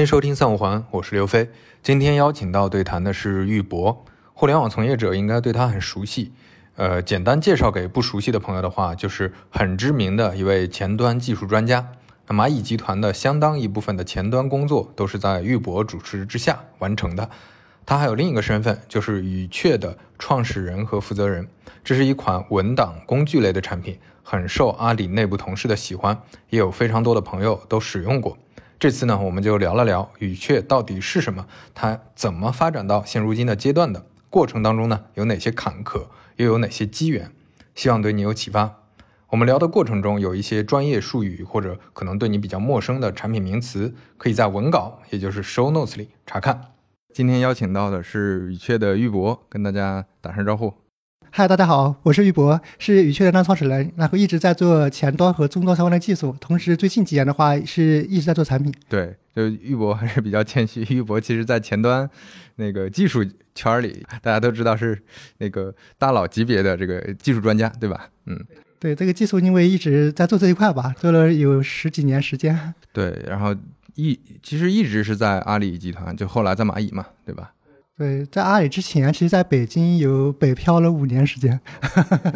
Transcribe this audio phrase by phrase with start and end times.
[0.00, 1.50] 欢迎收听三五环，我是刘飞。
[1.82, 6.32] 今天邀请到对谈的是玉博，互联网从业者应该对他很熟悉。
[6.76, 11.86] 呃，简单介绍给不熟悉的朋友的话，就是很知名的一位前端技术专家。
[12.28, 17.28] 蚂蚁集团的相当一部分的前端工作都是在玉博主持之下完成的。
[17.84, 21.46] 他还有另一个身份，就是语雀的创始人和负责人。
[21.84, 28.38] 这是一款文档工具类的产品，很受阿里内部同事的喜欢，也有非常多的朋友都使用过。
[28.80, 36.06] 这次呢，我们就聊了聊语雀到底是什么，它怎么发展到现如今的阶段的过程当中呢，有哪些坎坷，
[36.36, 37.30] 又有哪些机缘？
[37.74, 38.78] 希望对你有启发。
[39.28, 46.72] 我们聊的过程中有一些专业术语或者可能对你比较陌生的产品名词，可以在文稿，也就是 show notes 里查看。
[47.12, 50.72] 今天邀请到的是语雀的玉博，跟大家打声招呼。
[51.32, 58.74] 嗨，大家好，我是玉博，是语雀的当创始人，然后一直在做前端和终端相关的技术，同时最近几年的话是一直在做产品。
[58.88, 62.08] 对，就玉博还是比较谦虚，玉博其实在前端
[62.56, 65.00] 那个技术圈里，大家都知道是
[65.38, 68.08] 那个大佬级别的这个技术专家，对吧？
[68.26, 68.36] 嗯，
[68.80, 72.74] 对，这个技术因为一直在做这一块吧，做了有十几年时间。
[72.92, 73.54] 对，然后。
[73.96, 77.52] 一其实一直是在阿里集团，就后来在蚂蚁嘛，对吧？
[78.00, 81.60] 对，在阿里之前，其实在北京有北漂了五年时间。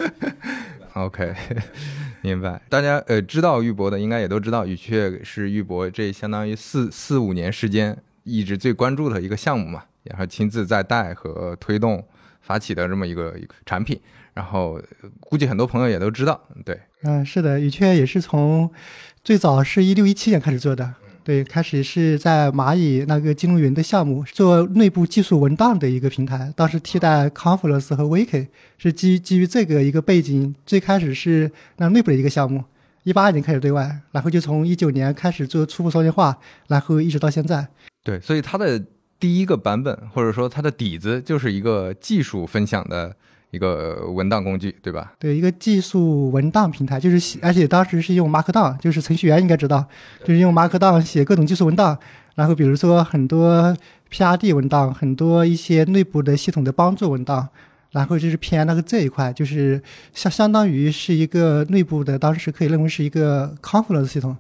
[0.93, 1.35] OK，
[2.21, 2.61] 明白。
[2.69, 12.05] 大家呃知道玉博的，应该也都知道，语雀是玉博这相当于四四五年时间一直最关注的一个项目嘛，然后亲自在带和推动
[12.43, 13.99] 发起的这么一个一个产品。
[14.35, 14.79] 然后
[15.19, 16.79] 估计很多朋友也都知道，对。
[17.05, 18.71] 嗯，是的，语雀也是从
[19.23, 20.93] 最早是一六一七年开始做的。
[21.25, 32.63] 对，开始是在蚂蚁那个金融云的项目做内部技术文档的一个平台，当时替代 Confluence 和 Wiki，是基于基于这个一个背景，最开始是那内部的一个项目，
[33.05, 36.37] 一八年开始对外，然后就从一九年开始做初步商业化，
[36.69, 37.67] 然后一直到现在。
[38.03, 38.85] 对，所以它的
[39.19, 43.17] 第一个版本或者说它的底子就是一个技术分享的。
[43.55, 45.13] 一个文档工具，对吧？
[45.19, 49.87] 对，一个技术文档平台，就是而且当时是用 Markdown，就是程序员应该知道，
[50.25, 51.97] 就是用 Markdown 写各种技术文档。
[52.35, 53.75] 然后比如说很多
[54.11, 57.49] PRD 文档，很多一些内部的系统的帮助文档，
[57.93, 59.81] 然后就是偏那个这一块，就是
[60.13, 64.37] 相相当于是一个内部的，当时可以认为是一个 Confluence 系统。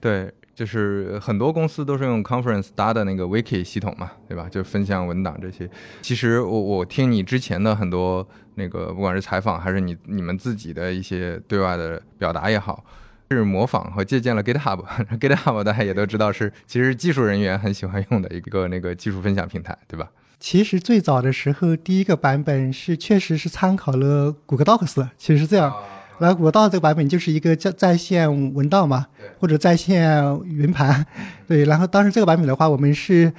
[0.00, 0.32] 对。
[0.54, 4.46] 就是很多公司都是用 Conference 搭的那个 Wiki 系统嘛，对吧？
[4.48, 5.68] 就分享文档这些。
[6.00, 8.24] 其实我我听你之前的很多
[8.54, 12.84] 那个，不管是采访还是你你们自己的一些对外的表达也好，
[13.30, 14.84] 是模仿和借鉴了 GitHub。
[15.18, 20.08] GitHub 大家也都知道是其实技术人员很喜欢用的一个那个技术分享平台，对吧？
[20.40, 25.74] 其实最早的时候，第一个版本是确实是参考了谷歌 Docs，其实是这样。
[26.18, 29.06] 然后谷歌道这个版本就是一个在在线文档嘛，
[29.40, 31.04] 或者在线云盘，
[31.48, 31.64] 对。
[31.64, 33.32] 然后当时这个版本的话，我们是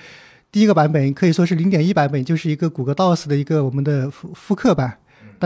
[0.51, 4.97] 第一个版本，可以说是零点一版本，就是一个谷歌 Docs 的一个我们的复复刻版。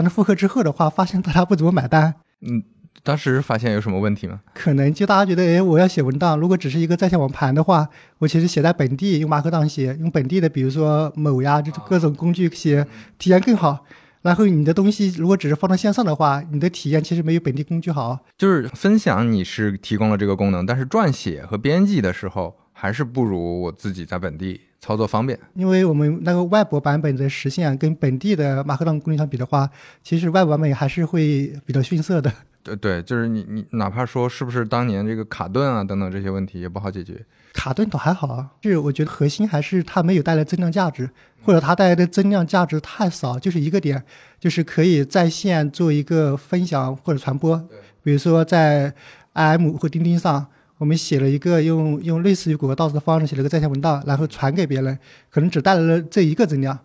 [0.01, 2.15] 但是复刻之后的话，发现大家不怎么买单。
[2.39, 2.63] 嗯，
[3.03, 4.39] 当时发现有什么问题吗？
[4.53, 7.89] 可能就大家觉得，哎，我要写文档，如果只是一个在线网盘的话，
[8.19, 13.85] 我其实写在本地用马克档写，用本地的，比如说某呀，就是各种工具写，体验更好。
[14.21, 18.19] 然后你的东西如果只是放到线上的话，你的体验其实没有本地工具好。
[18.37, 25.37] 就是分享你是提供了这个功能，但是撰写和编辑的时候还是不如我自己在本地操作方便。
[25.53, 29.69] 因为我们那个外部版本的实现跟本地的马克档工具相比的话，
[30.03, 32.31] 其实外部版本还是会比较逊色的。
[32.61, 37.25] 对对，就是你你哪怕说是不是当年这个卡顿啊等等这些问题也不好解决。
[37.53, 41.09] 卡顿倒还好，是我觉得核心还是它没有带来增量价值，
[41.41, 44.03] 或者它带来的增量价值太少，就是一个点，
[44.39, 47.57] 就是可以在线做一个分享或者传播。
[48.03, 48.93] 比如说在
[49.33, 50.45] IM 或钉钉上，
[50.79, 54.97] 我们写了一个用用类似于谷歌 Docs 的方式写了个在线文档，然后传给别人，
[55.29, 56.79] 可能只带来了这一个增量，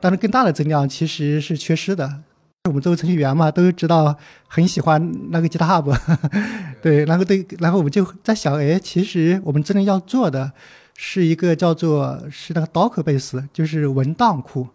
[0.00, 2.22] 但是更大的增量其实是缺失的。
[2.66, 4.16] 我们作为程序员嘛，都知道
[4.48, 5.96] 很喜欢那个 GitHub，
[6.80, 10.52] 对，然后对，然后我们就在想，哎，其实我们真正要做的
[10.96, 14.68] 是一个叫做是那个 Docker base，就是文档库。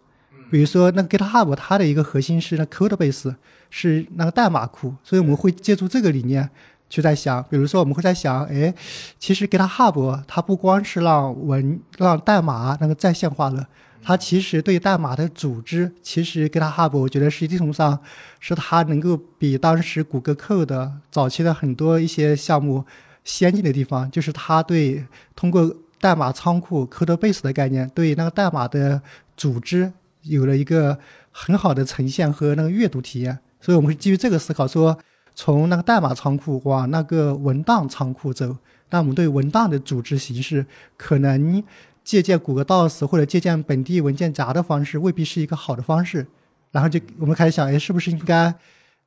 [0.50, 3.34] 比如说那个 GitHub，它的一个核心是那 Code base，
[3.70, 4.94] 是那个代码库。
[5.02, 6.48] 所以我们会借助这个理念
[6.92, 8.74] 去在想，比如说我们会在想，哎，
[9.18, 13.66] 其实 GitHub 它不光是让文让代码那个在线化了。
[14.02, 17.98] 它其实对代码的组织，其实 GitHub 我觉得实际上
[18.40, 22.84] 是它能够比当时谷歌 Code 早期的很多一些项目
[23.24, 29.00] 先进的地方，就是它对通过代码仓库 Code Base 的概念，对那个代码的
[29.34, 29.90] 组织
[30.24, 30.98] 有了一个
[31.30, 33.38] 很好的呈现和那个阅读体验。
[33.62, 34.98] 所以我们是基于这个思考，说
[35.34, 38.56] 从那个代码仓库往那个文档仓库走。
[38.90, 41.64] 那我们对文档的组织形式，可能
[42.04, 46.26] 借鉴谷歌 DOS 或者借鉴本地文件夹的方式，未必是一个好的方式。
[46.70, 48.54] 然后就我们开始想，哎，是不是应该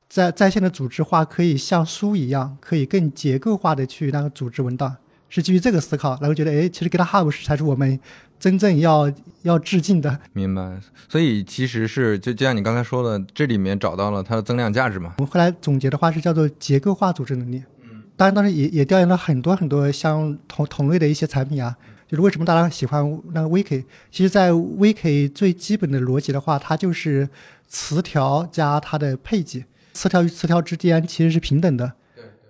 [0.08, 4.96] 在在线的组织化可以像书一样，可以更结构化的去那个组织文档？
[5.28, 7.98] 是基于这个思考，然后觉得，哎，其实 GitHub 是才是我们
[8.38, 9.12] 真正要
[9.42, 10.18] 要致敬的。
[10.32, 10.80] 明白。
[11.08, 15.14] 所以其实是就就像你刚才说的，这里面找到了它的增量价值嘛。
[15.18, 17.62] 我们后来总结的话是叫做结构化组织能力。
[17.82, 18.02] 嗯。
[18.16, 21.76] 当然，当时也也调研了很多很多相同同类的一些产品啊。
[22.08, 23.82] 就是为什么大家喜欢那个 Wiki？
[24.12, 27.28] 其实，在 Wiki 最基本的逻辑的话，它就是
[27.66, 31.94] 词条加它的配给，词条与词条之间其实是平等的。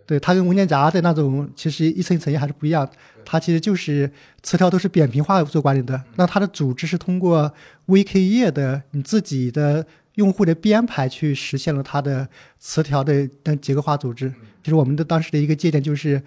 [0.07, 2.89] 对它跟文件夹的那种，其实一层一层还是不一样。
[3.25, 4.09] 它其实就是
[4.41, 6.01] 词条都是扁平化做管理的。
[6.15, 7.53] 那它的组织是通过
[7.89, 12.29] Wiki 页的你自己的用户的编排去实现了它的
[12.61, 14.33] 词条的的结构化组织。
[14.63, 16.23] 其实我们的当时的一个借鉴就是，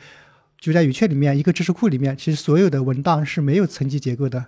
[0.60, 4.46] 就在语雀里面一个知识库里面，其实所有的文档是没有层级结构的，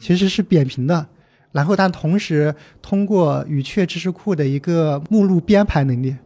[0.00, 1.06] 其实是扁平的。
[1.52, 2.52] 然后但同时
[2.82, 6.16] 通过语雀知识库的一个目录编排能力。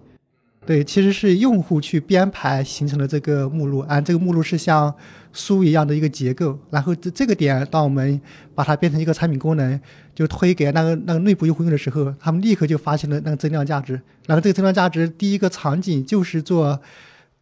[0.66, 4.94] 对，其实是用户去编排形成了这个目录，啊，这个目录是像
[5.32, 6.56] 书一样的一个结构。
[6.70, 8.20] 然后这这个点，当我们
[8.54, 9.80] 把它变成一个产品功能，
[10.14, 14.00] 就推给那个那个内部用户用的时候，他们立刻就发现了那个增量价值。
[14.26, 16.80] 然后这个增量价值第一个场景就是做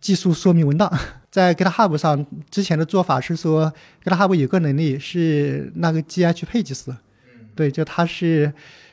[0.00, 0.91] 技术说明文档，
[1.29, 3.71] 在 GitHub 上之前的做法是说
[4.05, 6.94] ，GitHub 有个能力是那个 GH Pages，
[7.56, 8.53] 对，就它是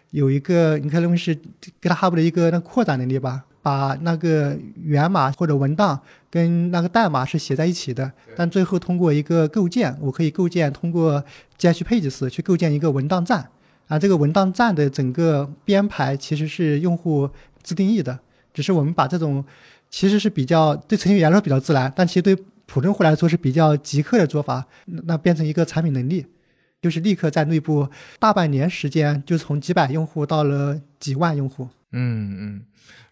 [0.09, 1.37] 有一个你可以认为是
[1.79, 3.45] GitHub 的一个那扩展能力吧。
[3.65, 11.25] 把那个源码或者文档跟那个代码是写在一起的，但最后通过一个构建，我可以构建通过
[11.57, 13.49] GHPages 去构建一个文档站，
[13.87, 17.27] 啊，这个文档站的整个编排其实是用户
[17.63, 18.19] 自定义的，
[18.53, 19.43] 只是我们把这种
[19.89, 26.23] 其实是比较对程序员来说比较自然，但其实对普通户来说是比较极客的做法，那变成一个产品能力，
[26.83, 27.89] 就是立刻在内部
[28.19, 31.67] 大半年时间就从几百用户到了几万用户。
[31.93, 32.61] 嗯嗯。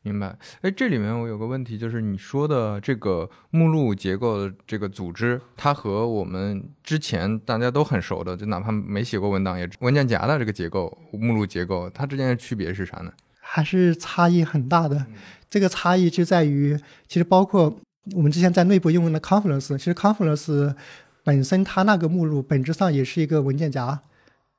[0.04, 13.14] 明白，哎，这里面我有个问题，就是你说的这个目录结构的这个组织，它和我们之前大家都很熟的，就哪怕没写过文档，也文件夹的这个结构目录结构，它之间的区别是啥呢？
[13.40, 15.06] 还是差异很大的。
[15.50, 16.78] 这个差异就在于，
[17.08, 17.74] 其实包括
[18.14, 20.76] 我们之前在内部用的 Confluence，其实 Confluence
[21.24, 24.02] 本身它那个目录本质上也是一个文件夹。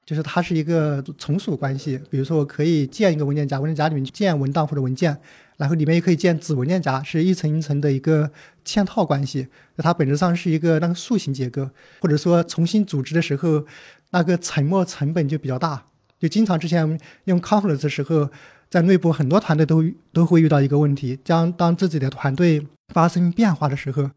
[0.05, 5.19] 就是它是一个从属关系，比如说我可以建一个文件夹，文件夹里面建文档或者文件，
[5.57, 8.31] 然后里面也可以建子文件夹，是一层一层的一个
[8.65, 9.49] 嵌套关系。
[9.77, 11.69] 那它本质上是一个那个树形结构，
[12.01, 13.65] 或者说重新组织的时候，
[14.11, 15.85] 那个沉没成本就比较大。
[16.21, 18.31] 就经常之前用 Confluence 的时候，
[18.69, 24.11] 在内部很多团队都都会遇到一个问题，将当自己的团队发生变化的时候。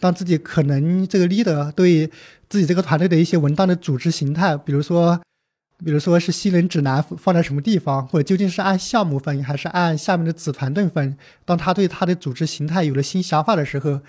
[0.00, 2.10] 当自己可能这个 leader 对
[2.48, 5.20] 自己这个团队的一些文档的组织形态，比如说，
[5.84, 14.00] 比如说是新人指南放在什么地方，或者究竟是按项目分还是按下面的子团队分，当他对他的组织形态有了新想法的时候，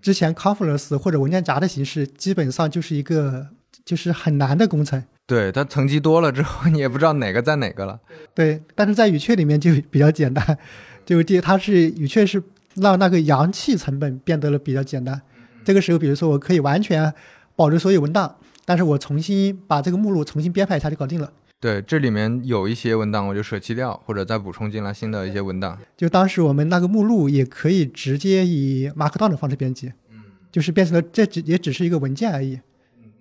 [0.00, 3.48] 之前 conference 或者文件夹的形式基本上就是一个
[3.84, 5.02] 就是很难的工程。
[5.26, 7.98] 对，它层级多了之后，你也不知道哪个在哪个了。
[8.34, 10.58] 对，但是在语雀里面就比较简单，
[11.06, 12.42] 就第它是语雀是。
[12.74, 15.20] 让那个扬气成本变得了比较简单。
[15.64, 17.12] 这个时候，比如说我可以完全
[17.54, 21.32] 保留所有文档，但是我重新把这个目录重新编排一下就搞定了。
[21.60, 25.78] 对，这里面有一些文档我就舍弃掉，或者再补充进来新的一些文档。
[25.96, 32.58] 就当时我们那个目录也可以直接以 Markdown 的方式编辑，嗯，就是变成了这只也只是一个文件而已，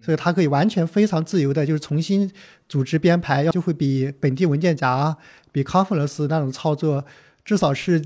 [0.02, 2.32] 所以它可以完全非常自由的，就是重新
[2.68, 5.16] 组织编排，要就会比本地文件夹、
[5.52, 7.06] 比 Confluence 那种操作
[7.46, 8.02] 至少是。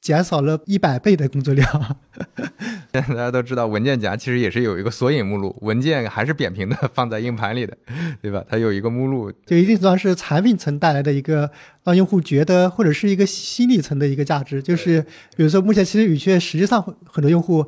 [0.00, 1.96] 减少了一百倍的工作量。
[2.92, 7.76] 现在大家都知道，文件夹其实也是有一个索引目录，文件还是扁平的放在硬盘里的，
[8.22, 8.42] 对吧？
[8.48, 11.50] 它有一个目录，就一定程度上是产品层带来的一个
[11.84, 14.62] 让用户觉得或者是一个心理层的一个价值。
[14.62, 15.02] 就是
[15.36, 17.64] 比如说，目前其实语雀实际上很多用户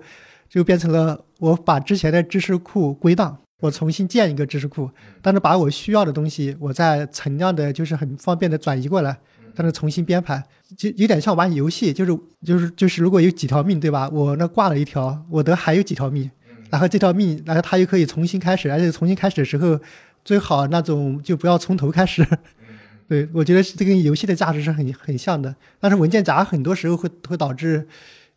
[0.49, 9.18] 就变成了我把之前的知识库归档，我重新建一个知识库，但是把我需要的东西，我再存量的，就是很方便的转移过来。
[9.54, 10.42] 在那重新编排，
[10.76, 14.09] 就有点像玩游戏，就是就是就是，如果有几条命，对吧？
[14.11, 16.30] 我那挂了一条，我得还有几条命，
[16.71, 19.80] 然后这条命，然后它又可以重新开始，而且重新开始的时候，
[20.25, 22.26] 最好那种就不要从头开始。
[23.09, 25.54] 对，我觉得这跟游戏的价值是很很像的。
[25.80, 27.88] 但是文件夹很多时候会会导致，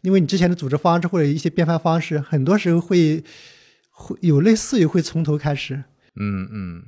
[0.01, 3.24] 因为你之前的组织方式或者一些编排方式，很多时候会
[3.91, 5.84] 会有类似于会从头开始。
[6.15, 6.84] 嗯嗯。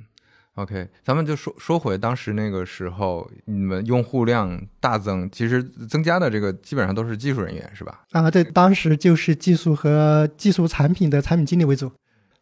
[0.56, 8.06] OK，咱们就说说回当时那个时候，你们用户量大增，其实增加的这个基本上都是技术人员，是吧？
[8.12, 11.92] 啊，对，当时就是技术和技术产品的产品经理为主。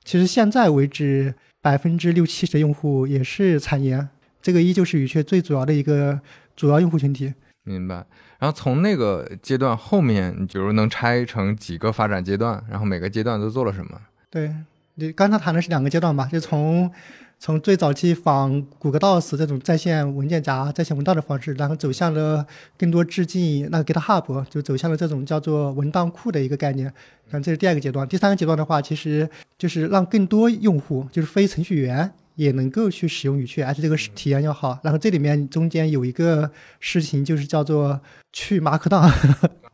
[0.03, 4.08] 其实现在为止，百分之六七十的用户也是产研，
[4.43, 6.22] 这个依旧是语雀最主要的一个
[6.55, 7.34] 主要用户群体。
[7.63, 8.05] 明白。
[8.38, 14.00] 然后从那个阶段后面，你比如能拆成几个发展阶段，然后每个阶段都做了什么？
[14.29, 14.53] 对，
[14.96, 16.91] 你刚才谈的是两个阶段吧，就从。
[17.40, 22.46] 从最早期仿谷歌 DOS 这种在线文件夹、在线文档的方式，然后走向了
[22.78, 26.94] 更多致敬那个 GitHub，就走向了这种叫做文档库的一个概念。
[27.30, 28.08] 然这是第二个阶段。
[28.08, 34.80] 第三个阶段的话，其实就是让更多用户，就是非程序员也能够去使用语雀，而且这个体验要好。
[34.84, 36.50] 然后这里面中间有一个
[36.80, 38.00] 事情，就是叫做
[38.32, 39.12] 去马克档。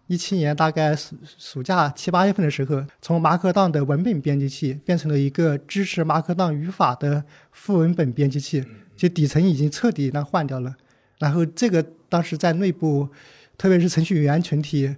[0.10, 10.76] 一七年大概暑暑假七八月份的时候，从马克档的文本编辑器变成了一个支持马克档语法的副文本编辑器，就底层已经彻底那换掉了。
[11.20, 13.08] 然后这个当时在内部，
[13.56, 14.96] 特别是程序员群体，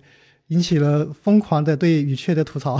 [0.48, 2.80] 引起了疯狂的对语雀的吐槽，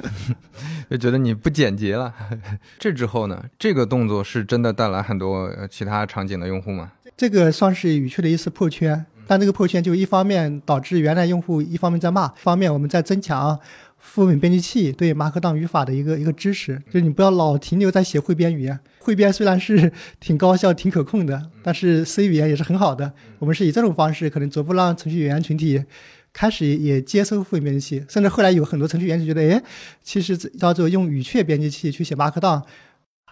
[0.90, 2.14] 就觉得你不简洁了。
[2.78, 3.42] 这之后呢？
[3.58, 6.92] 这个动作是真的带来很多其他场景的用户吗？
[7.16, 9.06] 这个算是语雀的一次破圈。
[9.30, 13.56] 但这个破圈就一方面导致原来用户一方面在骂，一方面我们在增强
[13.96, 18.76] 副本编辑器对马克档语法的一个一个支持，就是你不要老停留在写汇编语言。
[18.98, 23.12] 汇编虽然是 挺高效、挺可控的，但是 C 语言也是很好的。
[23.38, 25.84] 我们是以这种方式，可能逐步让程序员群体
[26.32, 29.62] 开始也接收副本编辑器，甚至后来有很多程序员就觉得，哎，
[30.02, 32.64] 其实叫做用语雀编辑器去写 Markdown，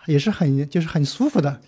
[0.07, 1.61] 也是很就是很舒服的。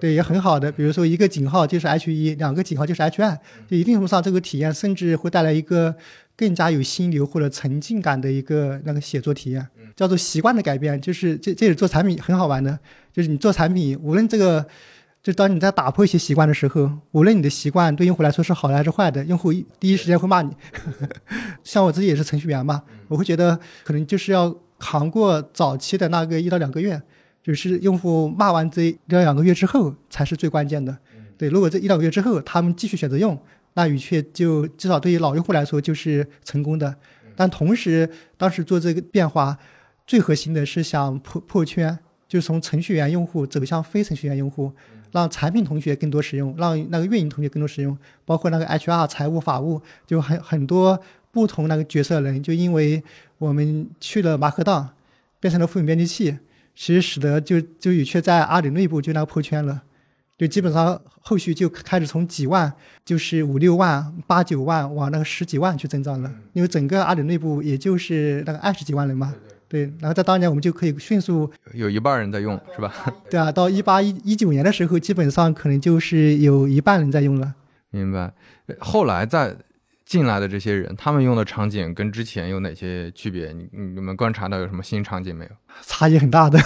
[0.00, 0.72] 对，也很好的。
[0.72, 3.38] 比如说，一个井号就是 H 一，两个井号就是 H 二，
[3.68, 5.94] 就一定程度上，这个体验甚至会带来一个
[6.36, 10.98] 更加有心流或者沉浸感的一个那个写作体验，叫做习惯的改变。
[11.00, 12.78] 就是这这里做产品很好玩的，
[13.12, 14.64] 就是你做产品，无论这个，
[15.22, 20.50] 就当你在打破一些习惯的时候，无论你的习惯对用户来说是好的还是坏的，用户第一时间会骂你。
[21.62, 27.02] 像我自己也是程序员嘛，我会觉得可能就是要扛过早期的那个一到两个月。
[27.42, 30.96] 就是用户骂完这一两个月之后才是最关键的，
[31.38, 31.48] 对。
[31.48, 33.38] 如果这一两个月之后他们继续选择用，
[33.74, 36.94] 那语雀就至少对于老用户来说就是成功的。
[37.34, 39.56] 但同时，当时做这个变化，
[40.06, 44.70] 最核心的是想破破圈，就是从程序员用户走向非程序员用户，
[45.12, 53.02] 让产品同学更多使用，让那个运营同学更多使用，包括那个 HR、财务、法务，就很很多不同那个角色人，就因为
[53.38, 54.90] 我们去了马克档，
[55.38, 56.36] 变成了副本编辑器。
[56.80, 59.82] 其实使得就就语雀在阿里内部就那个破圈了，
[60.38, 62.72] 就基本上后续就开始从几万，
[63.04, 66.32] 就是五六万、八九万往那个十几万去增长了。
[66.54, 69.34] 因为整个阿里内部也就是那个二十几万人嘛，
[69.68, 69.92] 对。
[70.00, 72.90] 然后在当年我们就可以迅速有一半人在用，是吧？
[73.28, 77.54] 对啊，到一八一一九年的时候，基本上可能就是有一半人在用了。
[77.90, 78.32] 明白。
[78.78, 79.54] 后来在。
[80.10, 83.52] 进来的这些人，他们用的场景跟之前有哪些区别？
[83.52, 85.50] 你你们观察到有什么新场景没有？
[85.86, 86.58] 差异很大的。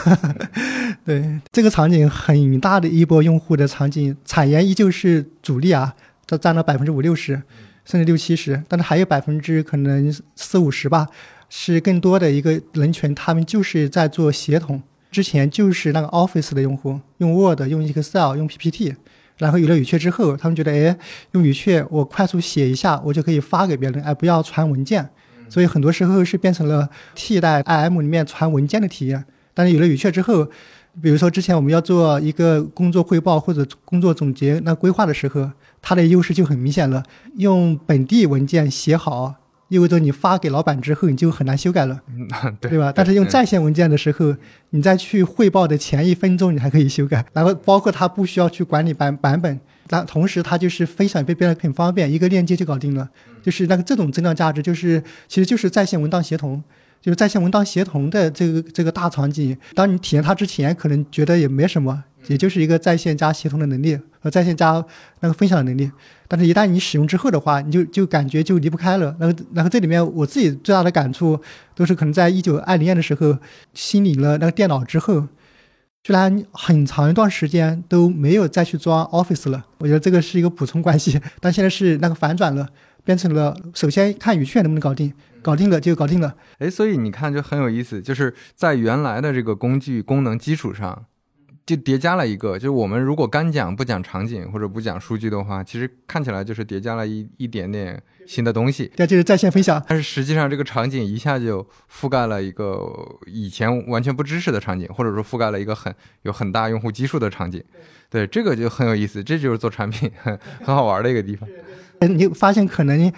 [1.04, 5.94] 对这个场景很大的一波用户的场景，产研依旧是主力啊，
[6.26, 7.42] 都占了百分之五六十，
[7.84, 8.62] 甚至六七十。
[8.66, 11.06] 但是还有百分之可能四五十吧，
[11.50, 14.82] 是更多的一个人群，他们就是在做协同。
[15.10, 18.96] 之前就是那个 Office 的用户，用 Word、用 Excel、用 PPT。
[19.38, 20.96] 然后有了语雀之后，他们觉得，哎，
[21.32, 25.08] 用语雀我快速写一下，我就可以发给别人，而不要传文件。
[25.48, 29.24] 所以很多时候是变成了替代 IM 里面传文件的体验。
[29.52, 30.44] 但是有了语雀之后，
[31.02, 35.50] 比如说之前我们要做一个工作汇报或者工作总结那规划的时候，
[35.82, 37.02] 它的优势就很明显了，
[37.36, 39.34] 用本地文件写好。
[39.74, 42.00] 意味着你发给老板之后，你就很难修改了，
[42.62, 42.92] 对吧？
[42.94, 44.34] 但是用在线文件的时候，
[44.70, 47.24] 你再去汇报的前一分钟，你还可以修改。
[47.34, 53.10] 然后包括它不需要去管理版版本，但同时它就是分享变变得很方便，一个链接就搞定了。
[53.42, 56.62] 就是那个这种增量价值，就是其实就是在线文档协同。
[57.02, 64.82] 就是在线文档协同的这个这个大场景，当你体验它之前，可能觉得也没什么，也就是一个在线加协同的能力和在线加
[65.20, 65.90] 那个分享的能力。
[66.36, 69.14] 但是，一旦你使用之后的话，你就就感觉就离不开了。
[69.20, 71.40] 然后，然后这里面我自己最大的感触，
[71.76, 73.38] 都是可能在一九二零年的时候，
[73.72, 75.28] 新领了那个电脑之后，
[76.02, 79.64] 居然很长一段时间都没有再去装 Office 了。
[79.78, 81.20] 我觉得这个是一个补充关系。
[81.38, 82.68] 但现在是那个反转了，
[83.04, 85.12] 变成了首先看语雀能不能搞定。
[85.44, 91.04] 搞定了就搞定了，哎，所以你看就很有意思，就是在原来的这个工具功能基础上，
[91.66, 98.92] 就叠加了一个，就是我们如果干讲不讲场景或者不讲数据的话，其实看起来就是叠加了一一点点新的东西。
[98.94, 99.82] 这就是在线分享。
[99.88, 102.86] 但是实际上这个场景一下就覆盖了一个
[103.26, 107.62] 以前完全不支持的场景，或者说覆盖了一个很有很大用户基数的场景。
[108.10, 111.48] 对，这个就很有意思，这就是做产品很很好玩的一个地方。
[112.00, 113.10] 你发现可能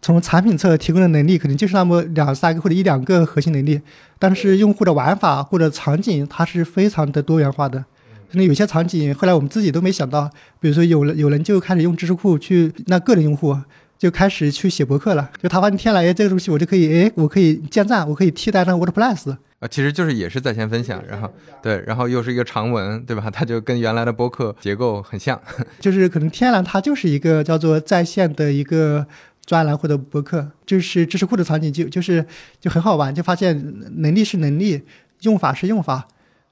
[0.00, 3.78] 从产品侧提供的能力，可能就是那么两三个或者一两个核心能力，
[4.18, 7.84] 但是用户的玩法或者场景，它是非常的多元化的。
[8.30, 13.56] 可能有些场景后来我们自己都没想到，比如说有人有人就开始用知识库去，那个人用户
[13.98, 19.36] 就开始去写博客了，就他发现天来这个东西我就可以，哎，我可以建站，我可以替代那 WordPress。
[19.58, 23.28] 啊，其实就是也是在线分享，然后对，然后又是一个长文，对吧？
[23.30, 25.38] 它就跟原来的播客结构很像，
[25.78, 29.06] 就是可能天然它就是一个叫做在线的一个
[29.44, 32.24] 专栏或者博客，就是知识库的场景就就是
[32.58, 34.80] 就很好玩，就发现能力是能力，
[35.20, 36.08] 用法是用法，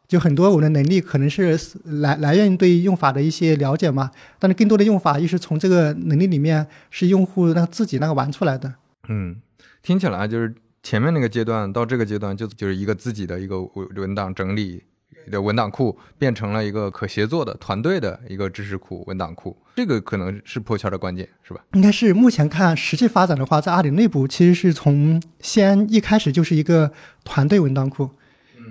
[0.08, 4.10] 就很多我的能力可能是来来源于对用法的一些了解嘛，
[4.40, 8.74] 但是更多的用法又是从这个能力里面是用户那自己那个玩出来的。
[9.08, 9.36] 嗯，
[9.82, 10.54] 听起来就是。
[10.80, 14.82] 前面那个阶段到这个阶段就就是一个自己的一个文文档整理
[15.28, 21.60] 的文档库，变成了一个可协作的团队的一个知识库文档库，这个可能是破圈的关键，是吧？
[21.74, 26.92] 应该是目前看实际发展的话，在阿里内部其实是从先一开始就是一个
[27.24, 28.08] 团队文档库，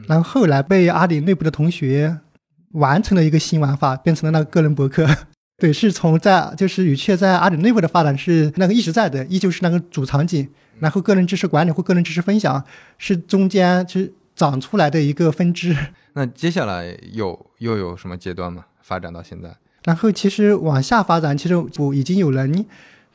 [0.08, 2.20] 然后后来被阿里内部的同学
[2.72, 5.08] 完成了一个新玩法，变成了那个个人博客。
[5.60, 10.48] 对，是从在就是语雀在阿里内部的发展是那个一直在的，依旧是那个主场景。
[10.80, 12.64] 然后个人知识管理或个人知识分享
[13.00, 15.76] 是中间是长出来的一个分支。
[16.14, 18.66] 那接下来有又有什么阶段吗？
[18.84, 19.56] 发展到现在？
[19.84, 22.66] 然后其实往下发展，其实我已经有人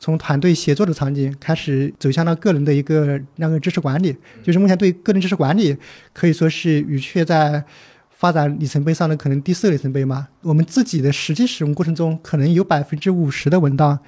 [0.03, 4.17] 从团队协作的场景开始走向了个人的一个那个知识管理。
[4.43, 5.77] 就是目前对个人知识管理
[6.13, 7.63] 可以说是语雀在
[8.11, 10.27] 发展里程碑上的可能第四个里程碑嘛。
[10.41, 14.01] 我们自己的实际使用过程中，可能有百分之五十的文档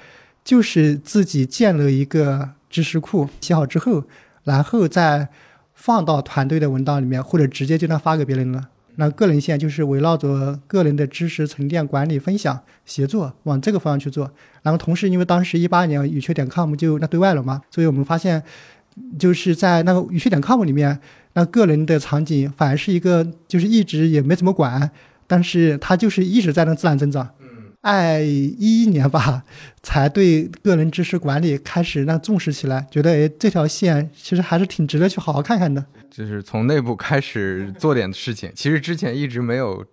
[0.42, 2.50] 就是自己建了一个。
[2.74, 4.02] 知识库写好之后，
[4.42, 5.28] 然后再
[5.74, 8.68] 放到团队的文档里面，或者直接就能发给别人了。
[8.96, 14.30] 那个人线就是围绕着个人的知识沉淀、管理、分享、协作，往这个方向去做。
[14.62, 18.42] 然后同时，因为当时一八年语雀点 com 就那对外了嘛，所以我们发现，
[19.18, 20.98] 就是在那个语雀点 com 里面，
[21.33, 24.90] 那个人的场景反而是一个就是一直也没怎么管，
[25.26, 27.28] 但是它就是一直在那自然增长。
[27.85, 29.44] 二一一年吧，
[29.83, 35.85] 才对个人知识管理开始那重视起来，觉得哎，这条线其实还是挺值得去好好看看的。
[36.11, 39.85] 就是从内部开始做点事情，其实之前一直没有，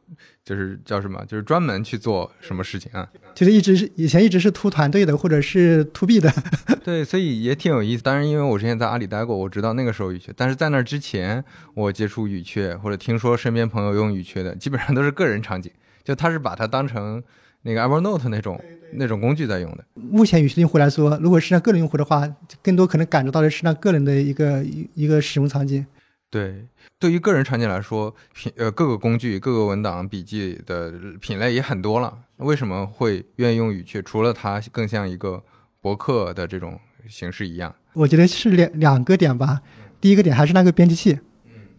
[0.45, 3.05] 就是叫什么，就是专门去做什么事情啊。
[3.35, 6.31] 其实一直是以前一直是图团队的，或者是 to B 的。
[6.85, 8.03] 对，所以也挺有意思。
[8.03, 10.31] 当然，因为我之前在阿里待过，我知道那个时候语雀。
[10.37, 15.69] 但是在那之前，我接触语雀或者听说身边朋友用语雀的，基本上都是个人场景，
[16.05, 17.21] 就他是把它当成。
[17.63, 18.59] 那个 Evernote 那种
[18.93, 19.85] 那种工具在用的。
[19.93, 22.27] 目前语雀用户来说，如果是那个人用户的话，
[22.61, 24.63] 更多可能感受到的是那个人的一个
[24.95, 25.85] 一个使用场景。
[26.29, 26.65] 对，
[26.97, 32.17] 对于个人场景来说，品呃各个工具、各个文档、笔记的品类也很多了。
[32.37, 34.01] 为什么会愿意用语雀？
[34.01, 35.43] 除了它更像一个
[35.81, 39.61] 博客的这种形式一样，我觉得是两两个点吧。
[39.99, 41.19] 第一个点还是那个编辑器。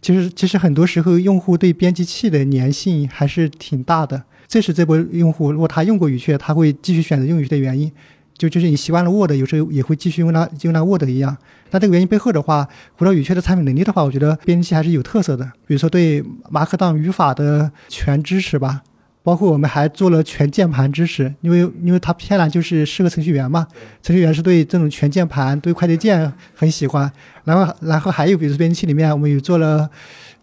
[0.01, 4.23] 其实其实很多时候用户对编辑器的粘性还是挺大的。
[4.53, 7.91] 这是这波用户，如果他用过语雀，他会继续选择用语雀的原因，
[8.37, 11.35] 就就是你习惯了 Word，有时候也会继续用它，用它 Word 一样。
[11.71, 15.43] 那这个原因背后的话，回到语雀的产品能力的话，我觉得编辑器还是有特色的。
[15.65, 18.83] 比如说对马克档语法的全支持吧，
[19.23, 23.65] 包括我们还做了全键盘支持，因为因为它偏蓝就是适合程序员嘛，
[24.03, 27.11] 程序员是对这种全键盘、对快捷键很喜欢。
[27.43, 29.89] 然后然后还有比如说编辑器里面，我们有做了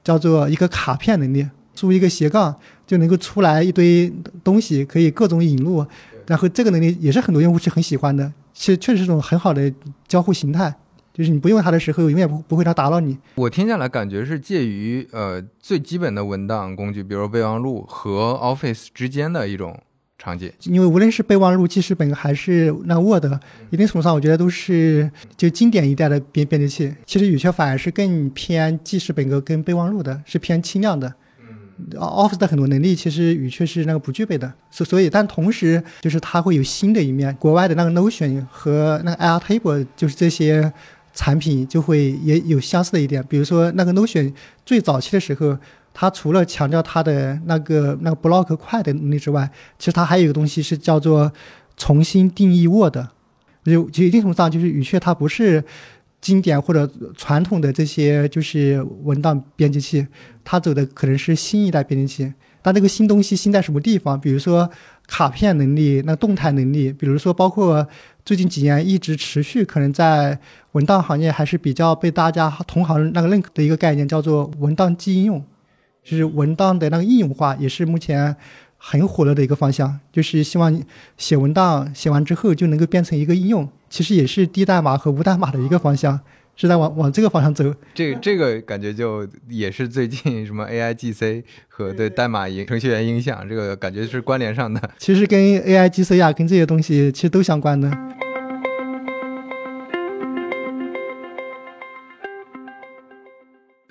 [0.03, 2.55] 叫做一个卡片能力，租一个斜杠。
[2.87, 5.87] 就能够出来一堆东西，可以各种引入，
[6.27, 8.33] 然后这个能力也是很多用户是很喜欢的。
[8.53, 9.73] 其实确实是种很好的
[10.09, 10.75] 交互形态，
[11.15, 13.17] 就是你不用它的时候，永远不不会它打扰你。
[13.37, 19.79] 我听下来感觉是介于呃最基本的文档工具，比如备忘录和 Office 之间的一种
[20.19, 20.53] 场景。
[20.65, 23.25] 因为无论是备忘录、记事本还是那 Word，
[23.71, 26.93] 一定程度上我觉得都是就经典一代的编编辑器。
[27.07, 31.15] 其实语雀反而是更偏记事本跟备忘录的，是偏轻量的。
[31.93, 37.35] Office 的很多能力其实语雀是那个不具备的，所所以，但同时就是它会有新的一面。
[37.37, 40.73] 国外的那个 Notion 和那个 Airtable 就是这些
[41.13, 44.33] 产品就会也有相似的一点，比如说那个 Notion
[44.65, 45.57] 最早期的时候，
[45.93, 51.33] 它除了强调它的那个那个 block 快的能力之外，其实它还有一个东西是叫做
[51.77, 52.97] 重新定义 Word，
[53.65, 55.65] 就就一定程度上就是语雀它不是。
[56.23, 60.07] 经典或者传统的这些就是文档编辑器，
[60.51, 62.35] 它走的可能是新一代编辑器。
[62.61, 64.21] 但这个新东西新在什么地方？
[64.21, 64.69] 比如说
[65.07, 67.87] 卡片能力、那动态能力，比如说包括
[68.25, 70.37] 最近几年一直持续可能在
[70.73, 75.45] 文档行业还是比较被大家同行那个认可的一个概念，叫做文档基应用，
[76.03, 78.35] 就是文档的那个应用化，也是目前
[78.77, 80.01] 很火热的一个方向。
[80.13, 80.83] 就是希望
[81.17, 86.21] 写文档写完之后就能够变成一个应用，其实也是低代码和无代码的一个方向。
[86.61, 94.91] 是在往往这个方向走，这这个感觉就也是最近什么 AI GC 和对代码影程序员影响，这个感觉是关联上的。
[94.99, 97.91] 其实跟 AI GC 啊，跟这些东西其实都相关的。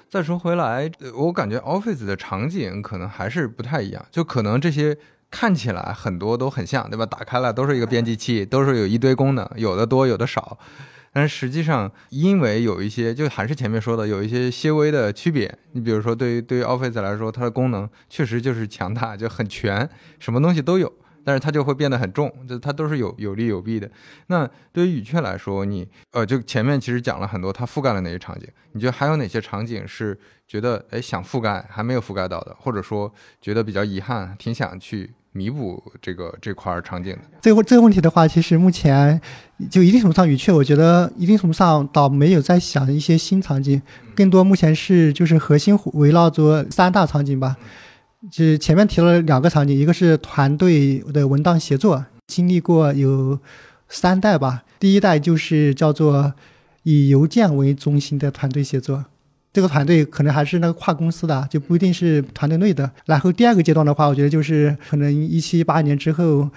[0.08, 4.96] 再说回来，我感觉 Office 的场景可能还是不太一样，就可能这些
[5.32, 7.04] 看起来很多都很像，对吧？
[7.04, 10.60] 打开了都是一个编辑器，都是有一堆功能，有的多，有的少。
[11.12, 15.54] 但是实际上，因为有一些，就还是前面说的，有一些些微的区别。
[15.72, 20.92] 你比如说，对于对于 Office 来说，它的功能确实就是强大，就很全，什么东西都有。
[21.22, 23.92] 但是它就会变得很重，就它都是有有利有弊的。
[24.28, 28.48] 那对于语雀来说，你呃，就前面其实讲了很多，它覆盖了哪些场景？
[28.72, 30.18] 你觉得还有哪些场景是
[30.48, 35.12] 觉得哎想覆盖还没有覆盖到的，或者说觉得比较遗憾，挺想去？
[35.32, 39.20] 弥补这个这块场景的这个这个问题的话，其实目前
[39.70, 43.82] 就一定程度上，语雀我觉得一定程度上倒没有在想一些新场景，
[44.16, 47.56] 更多目前是就是核心围绕着三大场景吧。
[48.32, 53.40] 就是前面提了两个场景，一个是团队的文档协作，经历过有
[53.88, 54.64] 三代吧。
[54.80, 56.34] 第一代就是叫做
[56.84, 59.06] 以邮件为中心的团队协作。
[59.52, 62.90] 这个团队可能还是那个跨公司的，就不一定是团队内的。
[63.06, 66.50] 然后第二个阶段的话，我觉得就是可能一七一八年之后，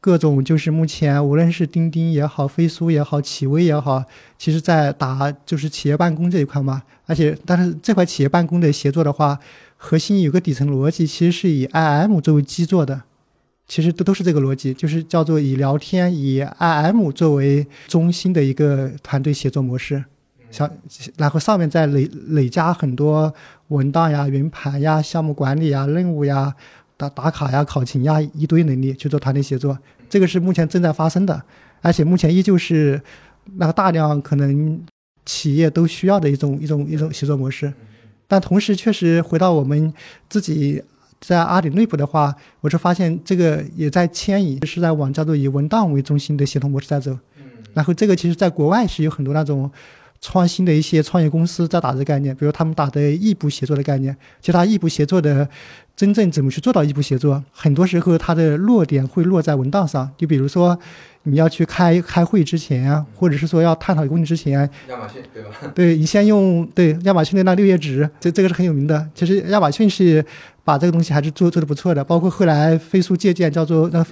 [0.00, 4.04] 各种就是目前无论是钉钉也好、飞书也好、企微也好，
[4.36, 6.82] 其实在打就是企业办公这一块嘛。
[7.06, 9.38] 而且，但是这块企业办公的协作的话，
[9.76, 13.02] 核心有个底层逻辑，其实是以 IM 作为基座的，
[13.66, 20.04] 其实都都是这个逻辑，就是叫做以聊天以 IM 作为中心的一个团队协作模式。
[20.50, 20.68] 像，
[21.16, 23.32] 然后上面再累累加很多
[23.68, 26.52] 文档呀、云盘呀、项目管理呀、任务呀、
[26.96, 31.40] 打打卡呀、考勤呀一堆能力去做团队协作，这个是目前正在发生的，
[31.80, 33.00] 而且目前依旧是
[33.56, 34.80] 那个大量可能
[35.24, 37.72] 企业都需要的一种一种一种协作模式。
[38.26, 39.92] 但同时，确实回到我们
[40.28, 40.82] 自己
[41.20, 47.16] 在阿里内部的话，我是发现这个也在迁移，是在往叫做以文档为中心的协同模式在走。
[47.72, 49.70] 然后这个其实在国外是有很多那种。
[50.20, 54.14] 创新的一些创业公司在打这个概念，比如他们打的异步协作的概念。
[54.40, 55.48] 其实他异步协作的
[55.96, 60.10] 真正怎么去做到异步协作，很多时候它的落点会落在文档上。
[60.18, 60.78] 就比如说
[61.22, 65.50] 你要去开开会之前，或者是说要探讨一个问题之前，亚马逊对吧？
[65.74, 69.08] 对你先用对亚马逊的那六页纸，这这个是很有名的。
[69.14, 70.22] 其实亚马逊是
[70.64, 74.04] 把这个东西还是做做的不错的，包括后来飞书借鉴叫做那。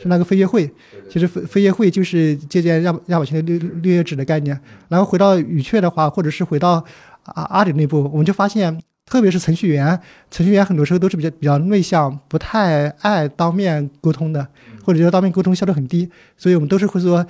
[0.00, 0.70] 是那个飞页会，
[1.10, 4.58] 其实飞飞页会就是借鉴亚亚马逊的绿绿叶纸的概念。
[4.88, 6.84] 然后回到语雀的话，或者是回到
[7.24, 14.46] 阿阿里内部，我们就发现，特别是程序员，程序员很多时候都是比较比较内向，不太爱当面沟通的，
[14.82, 16.08] 或者说当面沟通效率很低。
[16.36, 17.26] 所以我们都是会说，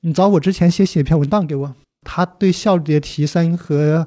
[0.00, 4.06] 你找我之前先写一篇文档给我，他对效率的提升和。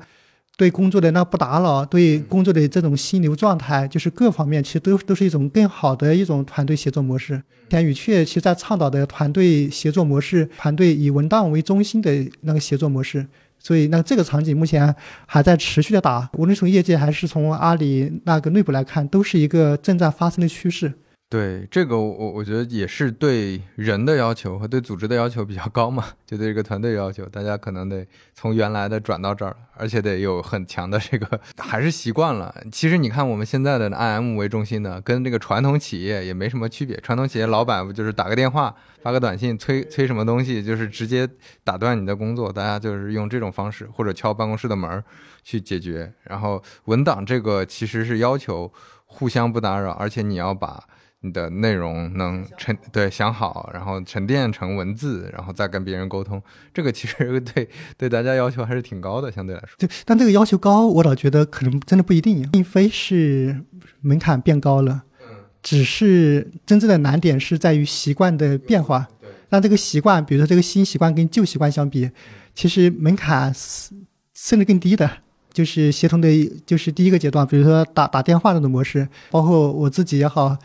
[0.58, 7.42] 对工作的那不打扰，对工作的这种心流状态，就是各方面其实都都是一种更好的一种团队协作模式。
[7.68, 13.26] 天宇雀其实在倡导的团队协作模式，团队以文档为中心的那个协作模式。
[13.58, 14.94] 所以，那这个场景目前
[15.26, 20.94] 还在持续的打，无论从业界还是从阿里那个内部来看，都是一个正在发生的趋势。
[21.28, 32.56] 对这个，我我觉得也是对人的要求和对组织的要求比较高嘛， 就对这个团队要求，大家可能得从原来的转到这儿，而且得有很强的这个，还是习惯了。
[32.72, 36.96] 其实你看我们现在的 IM 为中心的，跟这个传统企业也没什么区别。
[36.98, 41.28] 传统企业老板不就是打个电话、发个短信、催催什么东西，就是直接
[41.64, 45.04] 打断你的工作，大家就是用这种方式，或者敲办公室的门儿
[45.44, 46.14] 去解决。
[46.24, 48.72] 然后文档这个其实是要求
[49.06, 50.82] 互相不打扰，而且你要把。
[51.26, 56.40] 你的内容能沉对想好，然后沉淀成文字，然后再跟别人沟通，
[56.72, 59.70] 这个其实对对大家要求还是挺高的，相对来说。
[59.80, 63.60] 对，但这个要求高，我倒觉得可能真的不一定，并非是
[64.02, 69.08] 门槛变高了，嗯，只是真正的难点是在于习惯的变化。
[69.20, 72.08] 对，那这个习惯，比如说这个新习惯跟旧习惯相比，
[72.54, 73.52] 其实门槛
[74.36, 75.10] 甚至更低的，
[75.52, 76.30] 就是协同的，
[76.68, 80.56] 就是第一个阶段，比如说打打电话那种模式，包括我自己也好。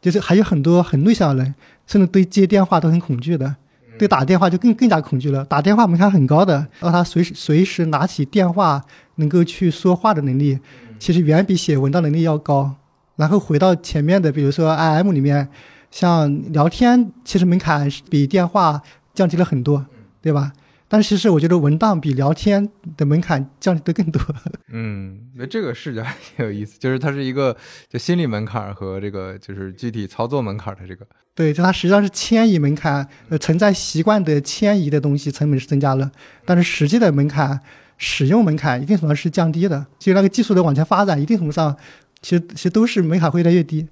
[0.00, 1.54] 就是还有很多很内向的人，
[1.86, 3.56] 甚至对接电话都很恐惧的，
[3.98, 5.44] 对打电话就更更加恐惧了。
[5.44, 8.82] 打电话门槛很高的，让他随时随时拿起电话
[9.16, 10.58] 能够去说话的能力，
[10.98, 12.74] 其实远比写文档能力要高。
[13.16, 15.46] 然后回到前面的，比如说 IM 里面，
[15.90, 18.80] 像聊天，其实门槛比电话
[19.12, 19.84] 降低了很多，
[20.22, 20.52] 对吧？
[20.92, 24.20] 但其实我觉得文档比聊天的门槛降低的更多。
[24.72, 27.56] 嗯，那这个视角挺有意思，就是它是一个
[27.88, 31.06] 就心理门槛和这个就是具体操作门槛的这个。
[31.32, 36.10] 对，就它实际上是迁移门槛，呃，存在习惯的迁移的东西成本是增加了，
[36.44, 37.60] 但是实际的门槛、
[37.96, 39.86] 使用门槛一定程度上是降低的。
[40.00, 41.74] 就那个技术的往前发展，一定程度上
[42.20, 43.86] 其实其实都是门槛会越来越低。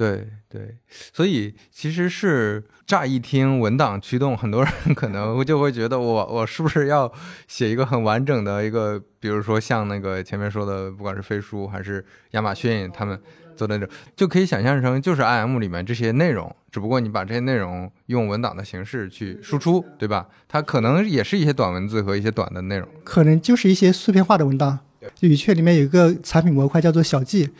[0.00, 0.78] 对对，
[1.12, 7.12] 所以其实是乍一听文档驱动，很多人可能就会觉得我我是不是要
[7.46, 13.20] 写一个很完整的一个，比如说像那个前面说的，不管是飞书还是亚马逊他们
[13.54, 20.28] 做的那种，就可以想象成就是 IM 里面这些内容，只不过你把这些内容用文档的形式去输出，对吧？
[20.48, 24.78] 它可能也是一些短文字和一些短的内容，可能就是一些碎片化的文档。
[25.14, 27.50] 就语雀里面有一个产品模块叫做小记。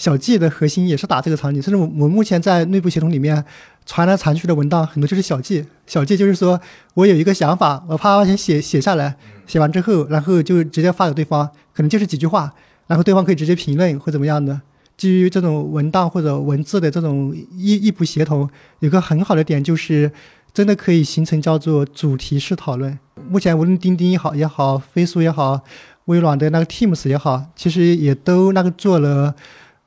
[0.00, 3.44] 小 G 的核心也是打这个场景，甚至我我目前在内部协同里面
[3.84, 5.66] 传来传去的文档很多就是小 G。
[5.86, 6.58] 小 G 就是说
[6.94, 9.14] 我有一个想法，我啪先写写下来，
[9.46, 12.50] 写完之后，然后就直接发给对方，可能就是几句话，
[12.86, 14.58] 然后对方可以直接评论或怎么样的。
[14.96, 20.10] 基于这种文档或者文字的这种异异步协同，有个很好的点就是
[20.54, 22.98] 真的可以形成叫做主题式讨论。
[23.28, 25.60] 目前无论钉钉也好也好，飞书也好，
[26.06, 29.34] 微软的那个 Teams 也好，其实也都那个做了。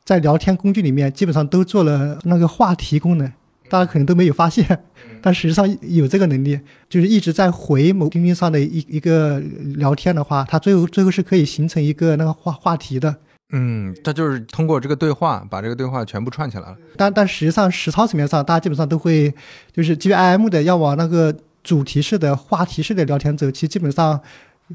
[0.06, 3.32] 在聊天工具里面，基本上都做了那个话题功能，
[3.70, 4.84] 大家可能都没有发现，
[5.22, 9.40] 但实际上有这个能力，就是一直在回某钉钉上的一一个
[9.76, 13.16] 聊天的话，它最后最后是可以形成一个那个话话题的。
[13.54, 16.76] 嗯，它就是通过这个对话把这个对话全部串起来了。
[16.98, 19.34] 但但实际上实操层面上，大家基本上都会
[19.72, 24.20] 就是基于 IM 的要往那个主题式的话题式的聊天走，其实基本上。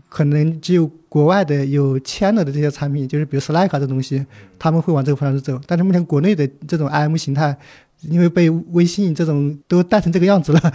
[0.08, 4.24] 可能只有国外的有签了的这些产品，就是比如 Slack 这东西，
[4.58, 5.60] 他们会往这个方向走。
[5.66, 7.56] 但是目前国内的这种 IM 形态，
[8.02, 10.72] 因为被微信这种都带成这个样子了，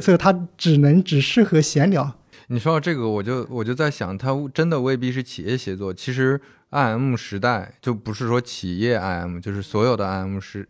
[0.00, 2.12] 所以它只能只适合闲聊。
[2.48, 6.40] 你说到这个，我就我就在想，它真的未必是企业协作，其实。
[6.72, 10.66] IM 时代就不是说企业 IM，就是所有的 IM 是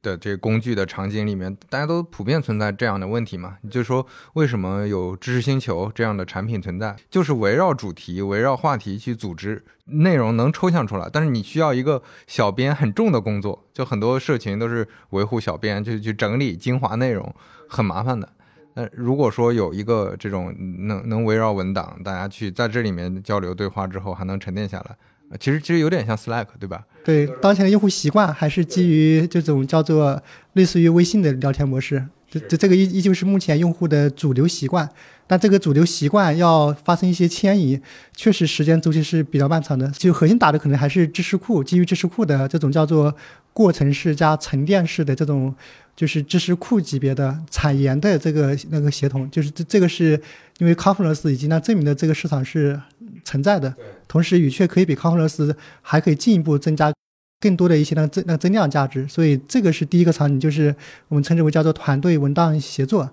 [0.00, 3.58] 的这个工具的场景里面，大家都普遍存在这样的问题嘛？
[3.68, 11.10] 就说为什么有知识星球这样的产品存在，就是围绕主题、围绕话题去组织内容，能抽象出来。
[11.12, 17.34] 但是你需要一个小编很重的工作，就很多社群都是维护小编，就去整理精华内容，
[17.68, 18.28] 很麻烦的。
[18.74, 20.54] 那如果说有一个这种
[20.86, 24.96] 能能围绕文档，大家去在这里面交流对话之后，还能沉淀下来。
[25.40, 26.84] 其实其实有点像 Slack，对吧？
[27.04, 34.88] 对，当前的用户习惯还是基于这种叫做类似于微信的聊天模式，这这这个依依旧是目前用户的主流习惯。
[35.26, 37.80] 但这个主流习惯要发生一些迁移，
[38.14, 39.88] 确实时间周期是比较漫长的。
[39.92, 43.12] 就核心打的可能还是知识库，基于知识库的这种叫做
[43.54, 45.54] 过程式加沉淀式的这种，
[45.96, 50.20] 就是知识库级别的产研的这个那个协同，就是这这个是
[50.58, 52.78] 因为 Confluence 已经那证明了这个市场是
[53.24, 53.72] 存在的。
[54.06, 56.92] 同时，语雀可以比 Confluence 还可以进一步增加
[57.40, 59.06] 更多的一些那增那增量价值。
[59.08, 60.74] 所以这个是第一个场景，就是
[61.08, 63.08] 我们称之为叫做团队文档协作。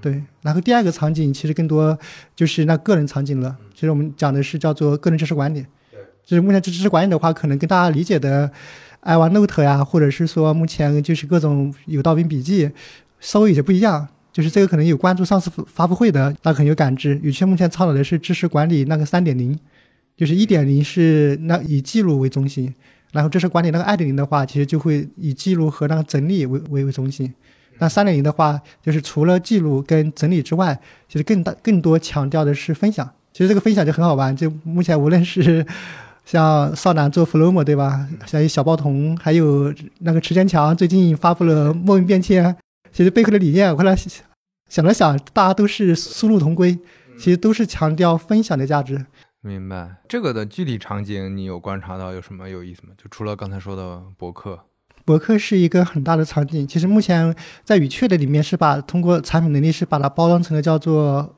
[0.00, 1.98] 对，然后第二个场景其实更多
[2.36, 3.56] 就是那个人场景了。
[3.74, 5.64] 其实我们讲的是叫做个人知识管理。
[6.24, 8.52] 就是目前知识管理的话，可能跟大家理解的
[9.02, 12.70] iOneNote 呀，或者是说目前就是各种有道宾笔记，
[13.20, 14.08] 稍微有些不一样。
[14.30, 17.18] 就是这个可能有关注上次发布会的，那很有感知。
[17.24, 19.58] 语雀目前倡导的是知识管理那个三点零，
[20.16, 22.72] 就是一点零是那以记录为中心，
[23.10, 27.32] 然后知识管理那个二点零的话，其实就会以记录和那个整理为为为中心。
[27.78, 33.10] 那三点零的话，就是除了记录跟整理之外，其实更大更多强调的是分享。
[33.32, 35.66] 其实这个分享就很好玩，就目前无论是
[36.30, 42.54] 像少男做 Flomo 对吧，像小包童，还有那个池坚强最近发布了莫名变迁，
[42.92, 43.96] 其实背后的理念，我后来
[44.68, 46.78] 想了想，大家都是殊路同归，
[47.18, 49.06] 其实都是强调分享的价值。
[49.40, 52.92] 明白这个的具体场景，你有观察到有什么有意思吗？
[52.98, 54.60] 就除了刚才说的博客。
[55.06, 61.34] 博客是一个很大的场景，其实目前在语雀的里面是把通过产品能力是把它包装成了叫做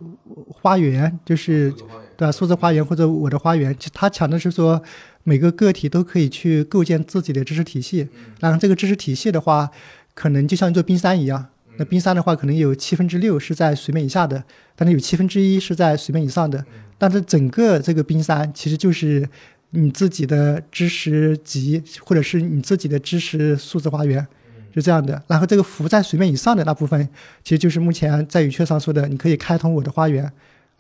[0.48, 1.72] 花园，就是
[2.20, 2.30] 对吧？
[2.30, 4.83] 数字花园或者我的花园，它强的是说
[5.24, 8.06] 每个个体都可以去构建自己的知识体系，
[8.40, 9.70] 然后这个知识体系的话，
[10.12, 11.46] 可能就像一座冰山一样，
[11.78, 14.44] 那冰山的话可能有七分之六是在水面以下的，
[14.76, 16.62] 但是有七分之一是在水面以上的，
[16.98, 19.26] 但是整个这个冰山其实就是。
[19.72, 24.26] 你自己的知识集，或者是你自己的知识数字花园，
[24.74, 25.22] 是这样的。
[25.28, 27.09] 然后这个浮在水面以上的那部分，
[27.44, 30.28] 其实就是目前在语雀上说的，你可以开通我的花园。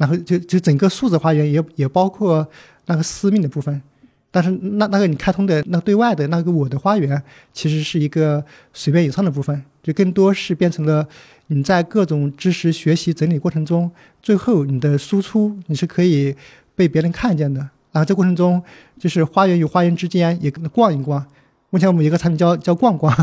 [0.00, 2.48] 然后就就整个数字花园也也包括
[2.86, 3.82] 那个私密的部分，
[4.30, 11.06] 但是那那个你开通的那对外的那个我的花园，其实是一个随便演唱的部分，就更多是变成了
[11.48, 13.90] 你在各种知识学习整理过程中，
[14.22, 16.34] 最后你的输出你是可以
[16.74, 17.60] 被别人看见的。
[17.92, 18.62] 然后这过程中，
[18.98, 21.22] 就是花园与花园之间也逛一逛。
[21.68, 23.14] 目前我们有一个产品叫叫逛逛，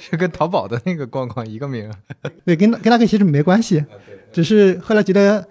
[0.00, 1.88] 是 跟淘宝的那个逛逛一个名。
[2.44, 3.84] 对，跟跟那个其实没关系，
[4.32, 5.46] 只是后来觉得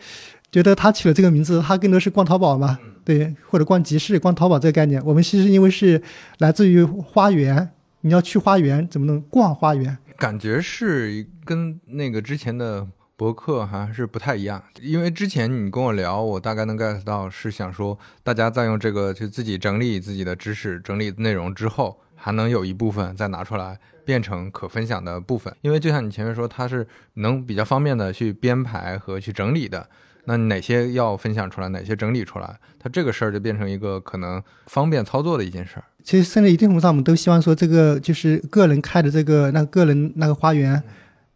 [0.52, 2.80] 觉得他取了这个名字，他更多是逛淘宝嘛。
[3.06, 6.00] 对，或者逛集市、逛淘宝这个概念，我们其实因为是
[6.38, 9.98] 来自于花园，你要去花园，怎么能逛花园？
[10.16, 12.86] 感觉是跟那个之前的
[13.16, 26.86] 博客还是不太一样，因为之前你跟我聊，我大概能 get 到是想说，大家在用这个去自己整理自己的知识、整理内容之后，还能有一部分再拿出来变成可分享的部分，因为就像你前面说，它是
[27.16, 29.90] 能比较方便的去编排和去整理的。
[30.30, 35.84] 那哪些要分享出来，哪些整理出来，它这个事儿就变成一个可能方便操作的一件事儿。
[36.04, 40.84] 其实，甚至一定程度上，我们都希望说，这个就是个人开的这个那个人那个花园，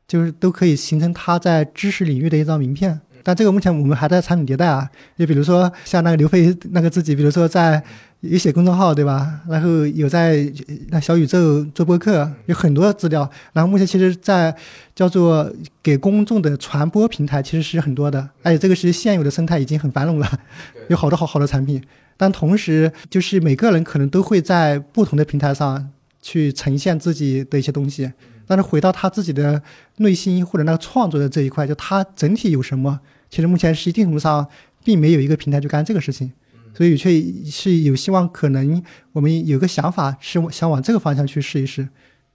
[0.07, 3.01] 就是都可以形成他在知识领域的一张名片。
[3.23, 4.87] 但这个目前我们还在产品迭代啊。
[5.17, 7.81] 就比如说像那个刘飞那个自己，比如说在。
[8.23, 9.41] 有写公众号对吧？
[9.49, 10.49] 然后有在
[10.91, 13.29] 那小宇宙做播客，有很多资料。
[13.51, 14.55] 然后目前其实，在
[14.95, 18.29] 叫做给公众的传播平台，其实是很多的。
[18.41, 20.39] 而且这个是现有的生态已经很繁荣了，
[20.87, 21.83] 有好多好好的产品。
[22.15, 25.89] 但同时，就是每个人可能都会在不同的平台上
[26.21, 28.09] 去呈现自己的一些东西。
[28.47, 29.61] 但是回到他自己的
[29.97, 33.01] 内心或者那个创作的这一块，就他整体有什么？
[33.33, 34.47] 其实目前实际上
[34.83, 36.31] 并没有一个平台去干这个事情。
[36.75, 37.09] 所以却
[37.45, 41.89] 是有希望，可能我们有个想法是想往这个方向去试一试。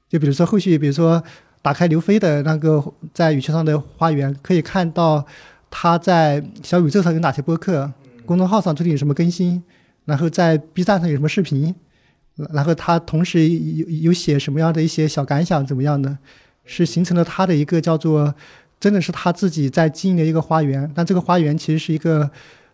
[0.08, 1.22] 就比如说后续，比如说
[1.62, 2.82] 打开刘飞的那个
[3.14, 5.24] 在宇宙上的花园，可以看到
[5.70, 7.92] 他在小宇宙上有哪些播客，
[8.26, 9.62] 公众号上最近有什么更新，
[10.04, 11.74] 然后在 B 站上有什么视频，
[12.52, 16.18] 然后他同时有有写什么样的一些小感想，怎么样的，
[16.64, 18.34] 是形成了他的一个叫做
[18.80, 20.90] 真的是他自己在经营的一个花园。
[20.94, 22.30] 但这个花园其实是一个。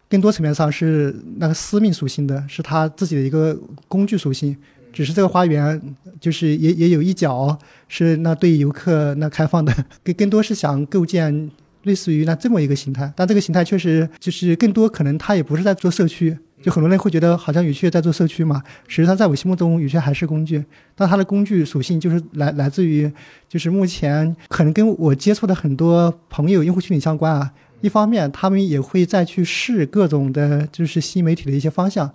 [0.07, 4.57] 更多层面上是那个私密属性的，是他自己的一个工具属性。
[4.93, 5.81] 只是这个花园
[6.21, 11.51] 就是也也有一角是那对游客那开放的， 更更多是想构建
[11.83, 13.13] 类似于那这么一个形态。
[13.17, 18.63] 但这个形态确实就是更多可能他也不是在做社区，就很多人会觉得好像语雀在做社区嘛。
[18.89, 20.65] 实际上在我心目中，语雀还是工具。
[20.95, 23.13] 但它的工具属性就是来来自于
[23.47, 27.53] 就是目前可能跟我接触的很多朋友用户群体相关啊。
[27.83, 32.09] 一方面，他们也会再去试各种的，就是新媒体的一些方向；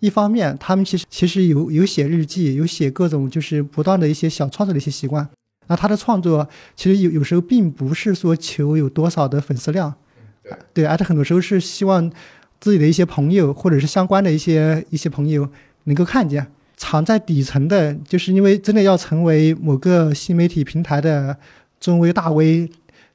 [0.00, 5.26] 一方面，他们其实其实有有写日记，有写各种就是不断的一些小创作的一些习惯。
[5.66, 9.94] 那他的创作其实有有时候并不是说求有多少的粉丝量，
[10.74, 12.12] 对，而且很多时候是希望
[12.64, 15.46] 自己的一些朋友或者是相关的一些一些朋友
[15.84, 16.46] 能够看见。
[16.76, 21.36] 藏在底层的，就是因为真的要成为某个新媒体平台的
[21.78, 22.70] 中微大 V。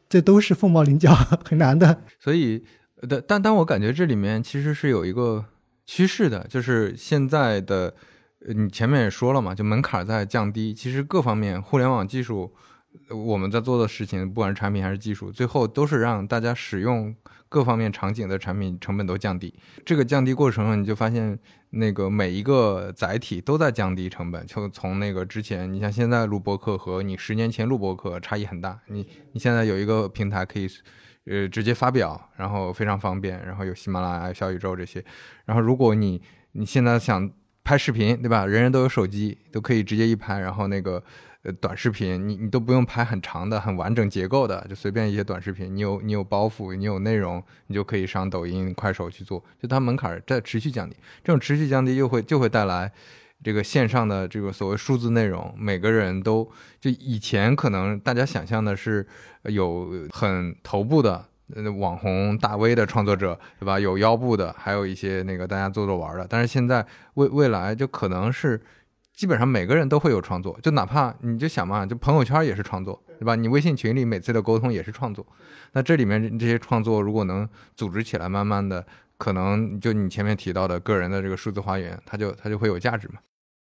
[0.08, 2.02] 这都是凤毛麟角， 很难的。
[2.20, 2.64] 所以，
[3.10, 5.46] 但但但我感觉这里面其实是有一个
[5.86, 7.94] 趋势的，就是现在的，
[8.48, 10.74] 你前面也说了嘛，就门槛在降低。
[10.74, 12.54] 其实各方面互联网技术，
[13.10, 17.16] 我们在做的事情，不管是产品还是技术，最后都是让大家使用。
[17.52, 19.52] 各方面场景的产品成本都降低，
[19.84, 21.36] 这个降低过程中你就发现
[21.72, 24.46] 那个每一个载体都在降低成本。
[24.46, 28.80] 就从那个之前，你像现在录播课和你十年前录播课差异很大。
[28.86, 30.68] 你你现在有一个平台可以，
[31.26, 35.04] 呃，直接发表，然后非常方便，然后有喜马拉雅、小宇宙这些。
[35.46, 36.22] 然后如果你
[36.52, 37.32] 你现在想
[37.64, 38.46] 拍视频，对吧？
[38.46, 41.04] 人人都有手机，都可以直接一拍，然后那个。
[41.44, 50.98] 呃，短视频你你都不用拍很长的、很完整结构的，就随便一些短视频，你有你有包袱，你有内容，你就可以上抖音、快手去做，就它门槛在持续降低。
[51.24, 52.92] 这种持续降低又会就会带来
[53.42, 56.44] 这个线上的这个所谓数字内容，每个人都
[56.82, 59.08] 就以前可能大家想象的是
[59.44, 61.26] 有很头部的
[61.78, 63.80] 网红大 V 的创作者，对吧？
[63.80, 68.62] 有腰部的，还有一些那个大家做做玩的，但是现在未未来就可能是。
[69.20, 73.36] 基本上每个人都会有创作，就哪怕你就想嘛，就朋友圈也是创作，对吧？
[73.36, 75.28] 你微信群里每次的沟通也是创作。
[75.74, 78.86] 那这里面这些创作如果能组织起来，慢慢的，
[79.18, 83.16] 可能就你前面提到的个人的这个数字花园，它就它就会有价值嘛。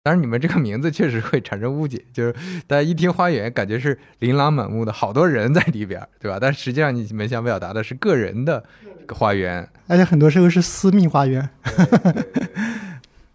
[0.03, 2.33] 当然，你们这个名字确实会产生误解， 就是
[2.65, 6.37] 大家一听花园，感觉是琳琅满目的好多人在里边， 对吧？
[6.39, 8.63] 但实际上你们想表达的是个人的
[9.09, 11.49] 花园，而且很多时候是私密花园。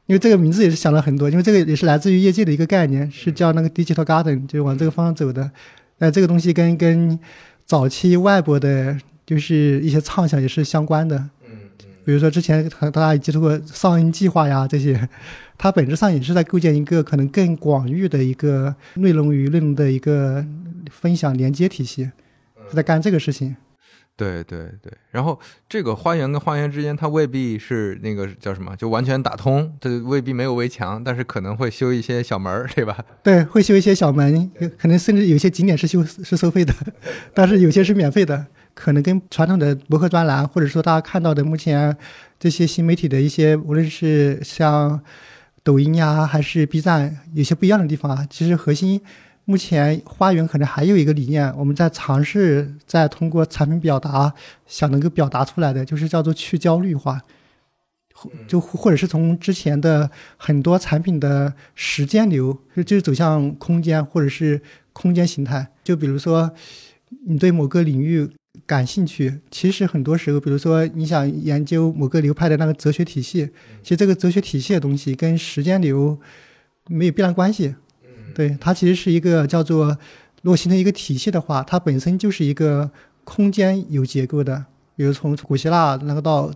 [0.06, 5.50] 因为这个名字也是想了很多，因为这个也是来自于业界的一个概念，是叫那个 digital garden，就是往这个方向走的。
[5.98, 7.18] 那这个东西跟跟
[7.64, 11.16] 早期外部的，就是一些畅想也是相关的。
[11.48, 11.56] 嗯
[12.04, 15.08] 比如说之前大家也接触过上恩计划呀这些，
[15.58, 20.46] 它本质上也是在构建一个可能更广域的一个内容与内容的一个
[20.88, 22.04] 分享连接体系，
[22.70, 23.56] 是在干这个事情。
[24.16, 25.38] 对对对，然后
[25.68, 32.96] 这个花园跟花园之间，它未必是那个叫什么，就完全打通，它未必没有围墙，但是可能会修一些小门儿，对吧？
[33.22, 36.72] 对，会修一些小门，可能甚至有些景点是修是收费的，
[37.34, 41.94] 但是有些是免费的，可能跟传统的博客专栏，或者说大家看到的目前
[42.40, 44.98] 这些新媒体的一些，无论是像
[45.62, 48.26] 抖音呀，还是 B 站，有些不一样的地方啊。
[48.30, 49.02] 其实核心。
[49.48, 54.34] 目前花园可能还有一个理念，我们在尝试在通过产品表达，
[54.66, 57.22] 想能够表达出来的，就是叫做去焦虑化，
[58.48, 64.60] 就或者是从之前的很多产品的时间流，就就走向空间或者是
[64.92, 65.68] 空间形态。
[65.84, 66.50] 就比如说，
[67.28, 68.28] 你对某个领域
[68.66, 73.50] 感兴趣，其实很多时候，比如说你想研究某个流派的那个哲学体系，
[73.84, 76.18] 其实这个哲学体系的东西跟时间流
[76.88, 77.76] 没有必然关系。
[78.34, 79.86] 对，它其实是一个叫做，
[80.42, 82.90] 如果形成一个体系的话，它本身就是一个
[83.24, 84.64] 空间有结构的。
[84.94, 86.50] 比如从古希腊，然后到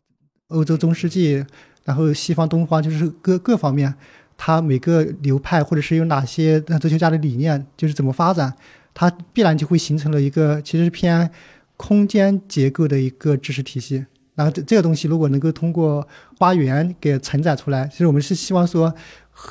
[0.49, 1.45] 欧洲中世纪，
[1.85, 3.95] 然后西方东方，就是各各方面，
[4.37, 8.55] 它每个流派或者是有哪些哲学家的理念，就是怎么发展，
[8.95, 11.31] 它必然就会形成了一个其实偏
[11.77, 14.07] 空间结构的一个知识体系。
[14.35, 16.07] 然后这这个东西如果能够通过
[16.39, 18.95] 花园给承载出来，其实我们是希望说。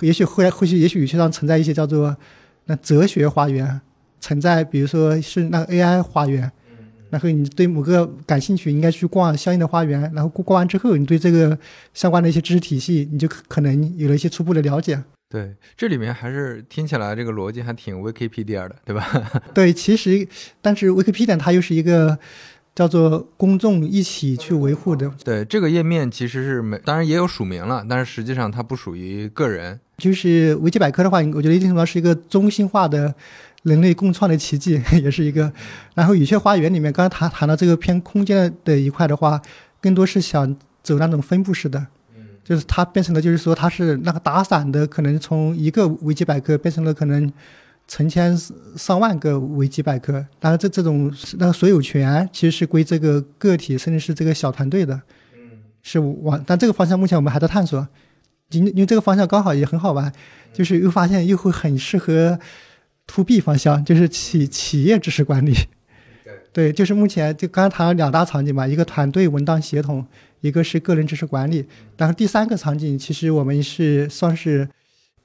[0.02, 2.16] 也许后来后续也许语气上存在一些叫做
[2.66, 3.82] 那哲学花园，
[4.20, 6.52] 存在比如说是那个 AI 花园，
[7.10, 11.58] 然后你对某个感兴趣，应该去逛相应的花园，然后逛完之后，你对这个
[11.94, 15.02] 相关的一些知识体系，你就可能有了一些初步的了解。
[15.30, 19.32] 对，这里面还是听起来这个逻辑还挺 Wikipedia 的，对吧？
[19.54, 20.28] 对，其实
[20.62, 22.18] 但是 Wikipedia 它又是一个。
[22.80, 25.12] 叫做公众一起去维护的。
[25.26, 29.78] 对，这个页面其实是没，当然也有署名了，但是实际上它不属于个人。
[29.98, 33.14] 就是维基百科的话，我觉得一定程度上是一个中心化的
[33.64, 35.52] 人类共创的奇迹， 也是一个。
[35.94, 39.42] 然后雨雀花园里面，刚才谈谈到这个偏空间的一块的话，
[39.82, 41.86] 更多是想走那种分布式的，
[42.46, 47.30] 就是它变成了，就是说它是那个打散的，可能从一个维基百科变成了可能。
[47.90, 48.38] 成千
[48.78, 55.02] 上万个维基百科，当然这这种那个所有权其实是归这个个体甚至是这个小团队的，
[55.82, 57.88] 是往但这个方向目前我们还在探索，
[58.52, 60.14] 因因为这个方向刚好也很好玩，
[60.54, 62.40] 就是又发现又会很适合
[63.08, 65.54] to B 方向，就是企企业知识管理，
[66.54, 70.06] 对，就是目前就刚才谈了两大场景嘛，一个团队文档协同，
[70.42, 71.66] 一个是个人知识管理，
[71.98, 74.70] 然后第三个场景其实我们是算是。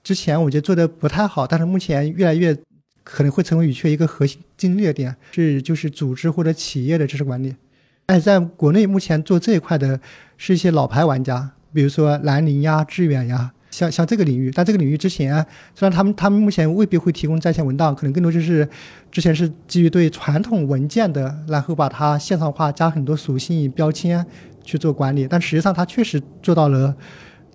[0.04, 2.54] 之前我觉得做的不太好，但是目前越来越
[3.02, 7.56] 可能会成为语雀一个核心竞争力点，是就是组织或者企业的知识管理。
[8.04, 9.98] 哎，在国内目前做这一块的
[10.36, 14.50] 是一些老牌玩家，比如说兰陵呀、致远呀，像像这个领域。
[14.54, 15.34] 但这个领域之前
[15.74, 18.68] 虽然他们他们目前未必会提供在线文档，可能更多就是
[19.10, 24.26] 之前是基于对传统文件的，然后把它线上化，加很多属性标签
[24.62, 25.26] 去做管理。
[25.26, 26.94] 但实际上它确实做到了。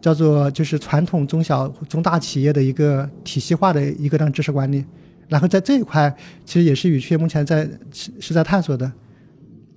[0.01, 4.85] 叫做就是传统中小中大企业的一个体系化的一个当知识管理，
[5.27, 8.91] 然后在这一块其实也是语趣目前在是是在探索的，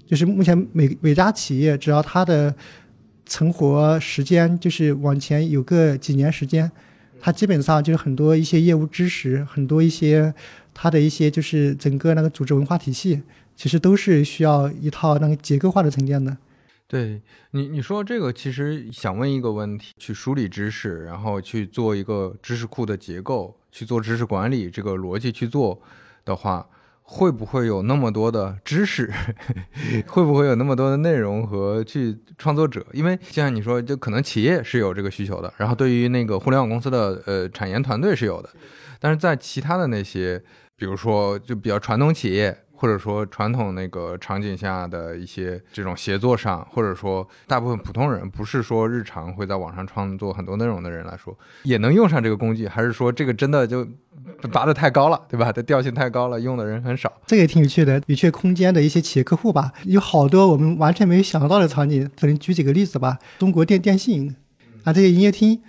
[0.06, 2.54] 就是目前每每家企业只要它的
[3.26, 6.70] 存活时间就是往前有个几年时间，
[7.20, 10.32] 它基本上就是很多一些业务知识，很多一些
[10.72, 13.22] 它的一些就是整个那个组织文化体系，
[13.56, 16.36] 其实都是需要一套那个结构化的沉淀的。
[16.92, 17.22] 对
[17.52, 25.80] 你，你说这个其实想问一个问题：去梳理知识，然后去做一个知识库的结构，去做知识管理，这个逻辑去做
[26.26, 26.68] 的话，
[27.00, 29.10] 会不会有那么多的知识？
[30.06, 32.84] 会不会有那么多的内容和去创作者？
[32.92, 38.50] 因为就像你说，就可能企业是有这个需求的，然后对于那个互联网公司的呃产研团队是有的，
[39.00, 40.38] 但是在其他的那些，
[40.76, 42.58] 比如说就比较传统企业。
[42.82, 53.86] 或者说传统那个场景下的一些这种协作上，或者说大部分普通人不是说日常会在网上创作很多内容的人来说，也能用上这个工具，还是说这个真的就
[54.50, 55.50] 拔得太高了，对吧？
[55.54, 57.12] 它调性太高了，用的人很少。
[57.24, 62.10] 这个也挺有趣的，有趣空间的一些企业客户吧，有好多我们完全没有想到的场景。
[62.20, 64.34] 可能举几个例子吧，中国电电信
[64.82, 65.62] 啊这些营业厅，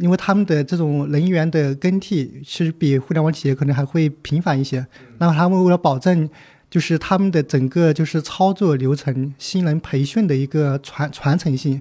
[0.00, 4.84] 因为他们的这种人员的更替其实比互联网企业可能还会频繁一些，
[5.18, 6.28] 那么他们为了保证。
[6.70, 11.80] 就是他们的整个就是操作流程、新人培训的一个传传承性，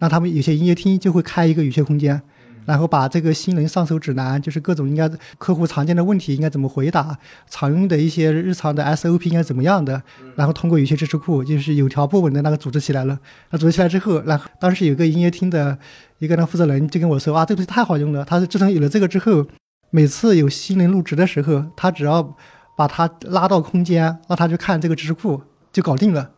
[0.00, 2.20] 那他们有些营业厅就会开一个语雀空间，
[2.66, 5.08] 然后把这个新人上手指南，就是各种应该
[5.38, 7.16] 客户常见的问题应该怎么回答，
[7.48, 10.02] 常用的一些日常的 SOP 应该怎么样的，
[10.34, 13.18] 然后通过语雀知识库就是有条不紊的那个组织起来了。
[13.50, 15.78] 那组织起来之后，那当时有个营业厅的
[16.18, 18.24] 一个那负责人就跟我说啊，这个东西太好用了。
[18.24, 19.46] 他说自从有了这个之后，
[19.90, 22.36] 每次有新人入职的时候，他只要
[22.76, 25.40] 把他拉到空间，让他去看这个知识库
[25.72, 26.30] 就搞定了。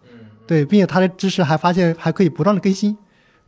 [0.47, 2.97] 对，并且他的知识还发现还可以不断的更新。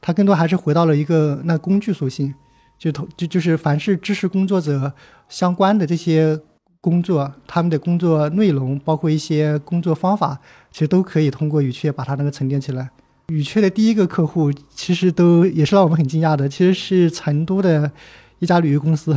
[0.01, 2.33] 他更多还是回到了一个那工具属性，
[2.79, 4.93] 就同就就是凡是知识工作者
[5.29, 6.41] 相关的这些
[6.81, 10.39] 工作，他们的工作内容，包括一些工作方法，
[10.71, 12.91] 其实都可以通过语雀把它那个沉淀起来。
[13.29, 17.91] 语雀的第一个客户其实都也是让我们很惊讶的，其实是成都的
[18.39, 19.15] 一家旅游公司。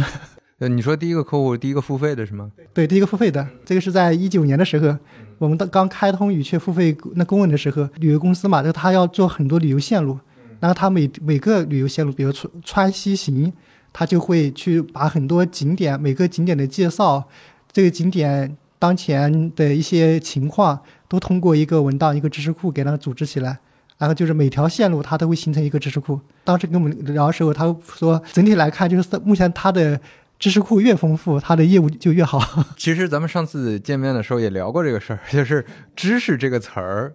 [0.62, 2.52] 呃，你说第一个客户第一个付费的是吗？
[2.72, 4.96] 对，第一个付费的，这个是在一九年的时候，
[5.40, 10.20] 我们刚刚开通语雀付费那公文的时候，旅游公司嘛，就他要做很多旅游线路。
[10.60, 13.52] 然后他每每个旅游线路，比如川川西行，
[13.92, 17.28] 他就会去把很多景点每个景点的介绍，
[17.72, 23.58] 这个景点当前的一些情况，都通过一个文档、一个知识库给它组织起来。
[23.98, 26.20] 然后就是每条线路它都会形成一个知识库。
[26.44, 30.00] 当时跟我们聊的时候，他说整体来看，就是目前他的
[30.42, 32.42] 知识库越丰富，他的业务就越好。
[32.76, 35.64] 其实咱们上次见面的时候也聊过这个事儿，就是
[35.96, 37.14] “知识”这个词儿。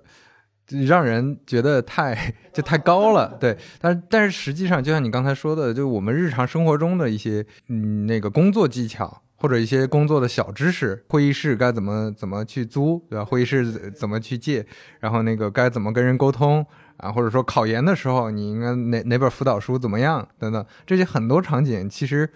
[0.85, 13.24] 让人觉得太就太高了， 对，但但是实际上，就像你刚才说的，就我们日常生活中的一些嗯那个工作技巧或者一些工作的小知识，会议室该怎么怎么去租，对吧？
[13.24, 14.66] 会议室怎么去借，
[14.99, 16.66] 然后那个该怎么跟人沟通
[16.97, 22.29] 啊，或者说考研的时候你应该哪哪本辅导书怎么样等等，这些很多场景其实。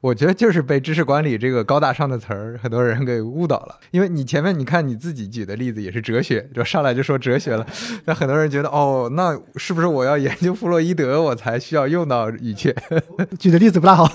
[0.00, 3.80] 我觉得就是被知识管理这个高大上的词儿，很多人给误导了。
[3.90, 7.66] 因为你前面你看你自己举的例子也是哲学，就上来就说哲学了，
[8.04, 12.72] 那很多人觉得哦，那是不是我要研究弗洛伊德，我才需要用到语雀？
[13.40, 14.06] 举的例子不大好，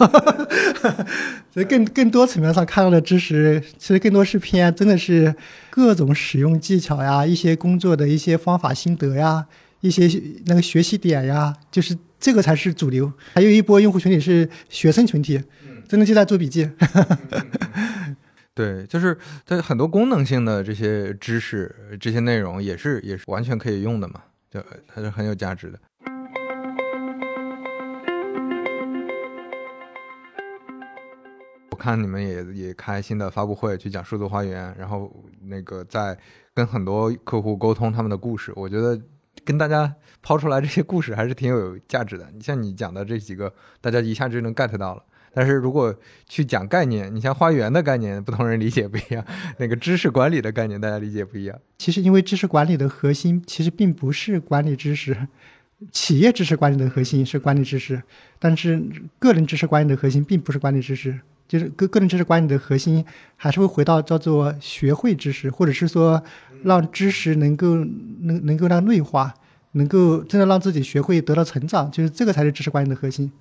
[1.53, 5.35] 所以更更多层面上看到的知识，其实更多是偏真的是
[5.69, 9.45] 各种使用技巧呀，一些工作的一些方法心得呀，
[9.81, 10.09] 一些
[10.45, 13.11] 那个学习点呀，就是这个才是主流。
[13.33, 15.41] 还有一波用户群体是学生群体。
[15.93, 16.67] 真的就在做笔记，
[18.55, 19.15] 对，就是
[19.45, 25.79] 它很多功能性的这些知识、这些内容也是也是完全可以用的嘛，就它是很有价值的。
[31.69, 36.17] 我看你们也也开新的发布会去讲数字花园，然后那个在
[36.55, 38.99] 跟很多客户沟通他们的故事，我觉得
[39.45, 42.27] 跟大家抛出来这些故事还是挺有价值的。
[42.33, 45.03] 你像你讲的这几个，大家一下就能 get 到了。
[45.33, 45.93] 但是如果
[46.29, 49.23] 去讲概念，你像花园的概念，不同人理解不一样；
[49.57, 51.59] 那个知识管理的概念，大家理解不一样。
[51.77, 55.27] 其实，因为知识管理的核心其实并不是管理知识，
[55.91, 58.01] 企业知识管理的核心是管理知识，
[58.37, 58.81] 但是
[59.17, 63.03] 个人知识管理的核心并不是管理知识，就是个个人知识管理的核心
[63.35, 66.23] 还是会回到叫做学会知识，或者是说
[66.63, 67.75] 让知识能够
[68.21, 69.33] 能能够让内化，
[69.71, 73.31] 能够真的让自己学会得到成长，就是这个才是知识管理的核心。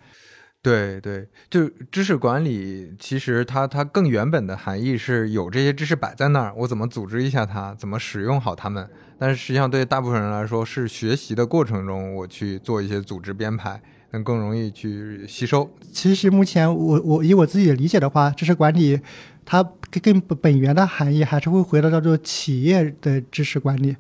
[0.63, 8.89] 对对，就知识管理，其实它它更原本的含义是有这些知识摆在那儿，我怎么组织一下它，怎么使用好它们。
[9.19, 13.83] 但是实际上对大部分人来说，是学习的过程中我去做一些组织编排，
[14.13, 15.69] 能更容易去吸收。
[15.93, 19.01] 其实目前我我以我自己的理解的话，知识管理
[19.45, 19.69] 它
[20.01, 23.97] 更本源的含义还是会回到叫做企业的知识管理。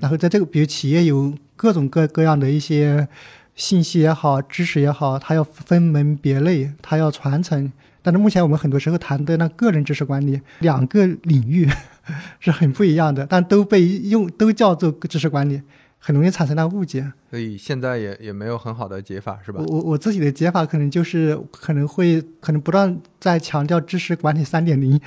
[0.00, 3.08] 然后在这个比如企业有各种各各样的一些。
[3.54, 7.72] 信息也好，知识也好，它要分门别类，它要传承。
[8.02, 11.66] 但是目前我们很多时候谈的那个人知识管理，两个领域
[12.38, 15.62] 是很不一样的，但都被用都叫做知识管理，
[15.98, 17.12] 很容易产生那误解。
[17.30, 19.62] 所以现在也也没有很好的解法，是吧？
[19.66, 25.00] 我我自己的解法可能就是可能会可能不断在强调知识管理三点零，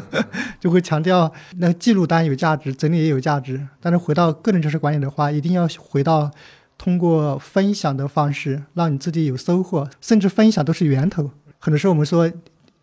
[0.58, 3.60] 就会强调那记录单有价值，整理也有价值。
[3.78, 6.30] 但是回到个人知识管理的话，一定要回到。
[6.78, 11.32] 通过分享的方式，让你自己有收获，甚至分享都是源头。
[11.58, 12.32] 很多时候我们说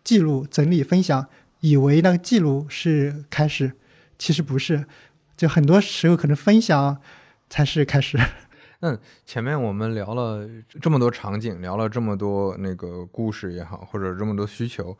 [0.04, 1.26] 记录、整理、分享，
[1.60, 3.72] 以为那个记录是开始，
[4.18, 4.84] 其实不是。
[5.36, 6.98] 就很多时候可能分享
[7.50, 8.18] 才是开始。
[8.80, 10.46] 嗯，前面我们聊了
[10.80, 14.96] 这么多场景，聊了这么多那个故事也好，或者这么多需求。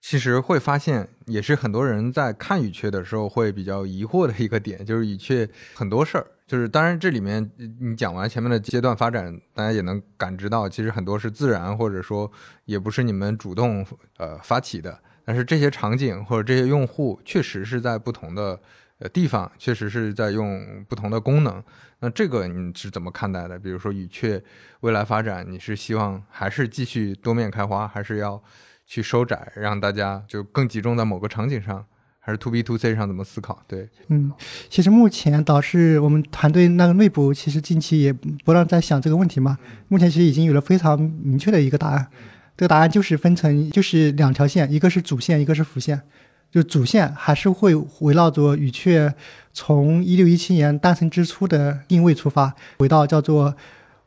[0.00, 12.30] 其实会发现，也是很多人在看语雀的时候会比较疑惑的一个点，就是语雀很多事儿，就是当然这里面你讲完前面的阶段发展，大家也能感知到，其实很多是自然，或者说
[12.66, 13.84] 也不是你们主动
[14.18, 18.60] 呃发起的，但是这些场景或者这些用户确实是在不同的
[18.98, 21.62] 呃地方确实是在用不同的功能。
[21.98, 23.58] 那这个你是怎么看待的？
[23.58, 24.40] 比如说语雀
[24.80, 28.40] 未来发展，你是希望还是继续多面开花，还是要
[28.84, 31.84] 去收窄，让大家就更集中在某个场景上？
[32.26, 33.56] 还是 to B to C 上怎么思考？
[33.68, 34.32] 对，嗯，
[34.68, 39.56] 其实目前导致我们团队那个内部，其实近期也不让在想这个问题嘛。
[39.86, 42.04] 目前其实已经有了非常明确的一个答案，
[42.56, 46.02] 这个答案就是分成就是两条线，一个是主线，一个是辅线。
[46.50, 49.14] 就主线还是会围绕着语雀
[49.52, 53.54] 从一六一七年诞生之初的定位出发，回到叫做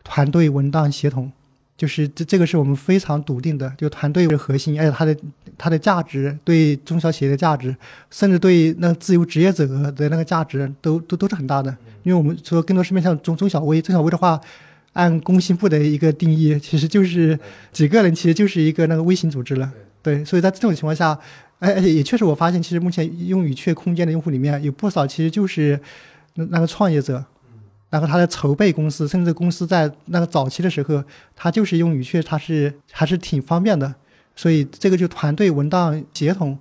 [0.04, 1.32] 团队文档协同。
[1.80, 5.18] 就是这这个是我们非常笃定的，就团队为核心，而且它的
[5.58, 7.74] 它的价值对中小企业的价值，
[8.12, 11.74] 甚至对那自由职业者的那个价值都都都是很大的。
[12.04, 14.38] 因为我们说更多是面向中中小微，中小微的话，
[14.92, 17.40] 按工信部的一个定义，其实就是
[17.72, 19.72] 几个人，其实就是一个那个微型组织了。
[20.04, 21.18] 对，所以在这种情况下，
[21.60, 25.80] 而而且也确实我发现，其实目前用语雀空间的用户里面有不少，其实就是
[26.34, 27.24] 那那个创业者。
[27.90, 31.04] 然后他的筹备公司，甚至公司在那个早期的时候，
[31.36, 33.96] 他就是用语雀，他是还是挺方便的。
[34.36, 36.58] 所以这个就团队文档协同，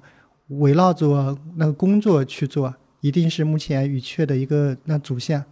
[0.48, 5.44] 围绕着那个工作去做，一定是目前语雀的一个那主线。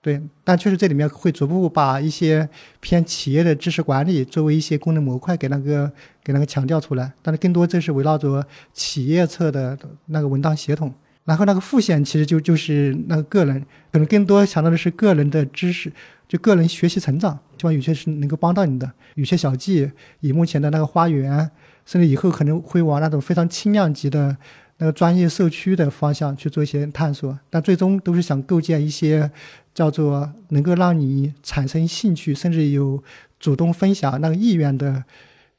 [0.00, 2.48] 对，但确实这里面会逐步把一些
[2.78, 5.90] 偏企业的知识管理作为一些功能模块给那个
[6.22, 10.94] 给那个强调出来，但是更多这是围绕着企业侧的那个文档协同。
[11.26, 13.60] 然后那个副线其实就就是那个个人，
[13.92, 15.92] 可能更多强调的是个人的知识，
[16.26, 18.90] 就个人学习成长，希望有些是能够帮到你的。
[19.16, 21.50] 有些小技以目前的那个花园，
[21.84, 24.36] 甚至以后可能会往那种非常轻量级的
[24.78, 29.28] 那个专业社区的方向去做一些探索，但最终都是想构建一些
[29.74, 33.02] 叫做能够让你产生兴趣，甚至有
[33.40, 35.02] 主动分享那个意愿的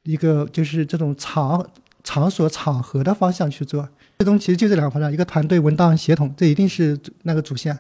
[0.04, 1.70] 一个就是这种场
[2.04, 3.90] 场所场合的方向去做。
[4.18, 7.76] 最终其实就这两个方向，一个团队文档协同，这一定是那个主线；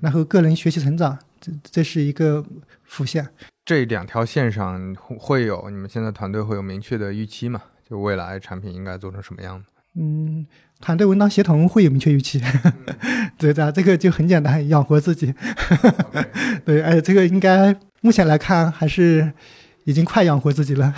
[0.00, 2.44] 然后个人学习成长，这这是一个
[2.84, 3.26] 辅线。
[3.64, 7.60] 这两条线上会有你们现在团队会有明确的预期吗？
[7.88, 9.66] 就未来产品应该做成什么样子？
[9.96, 10.46] 嗯，
[10.80, 12.40] 团队文档协同会有明确预期。
[13.36, 15.34] 对的，这个就很简单，养活自己。
[16.64, 19.32] 对，而且这个应该目前来看还是
[19.82, 20.94] 已经快养活自己了。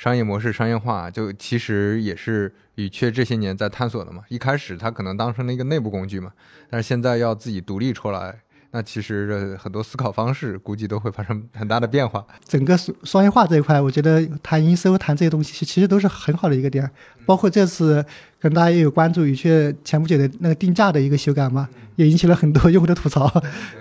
[0.00, 4.22] 商业模式商业化，就其实也是语雀这些年在探索的嘛。
[4.30, 6.32] 一开始它可能当成了一个内部工具嘛，
[6.70, 8.34] 但是现在要自己独立出来，
[8.70, 12.26] 那其实很多思考方式估计都会发生很大的变化。
[12.42, 16.90] 整个商业化这一块，我觉得谈营收、谈这些东西，其实都是很好的一个点。
[17.26, 18.02] 包括这次
[18.40, 23.30] 可能大家也有关注语雀前不久的那个定价的一个修改嘛，也引起了很多用户的吐槽。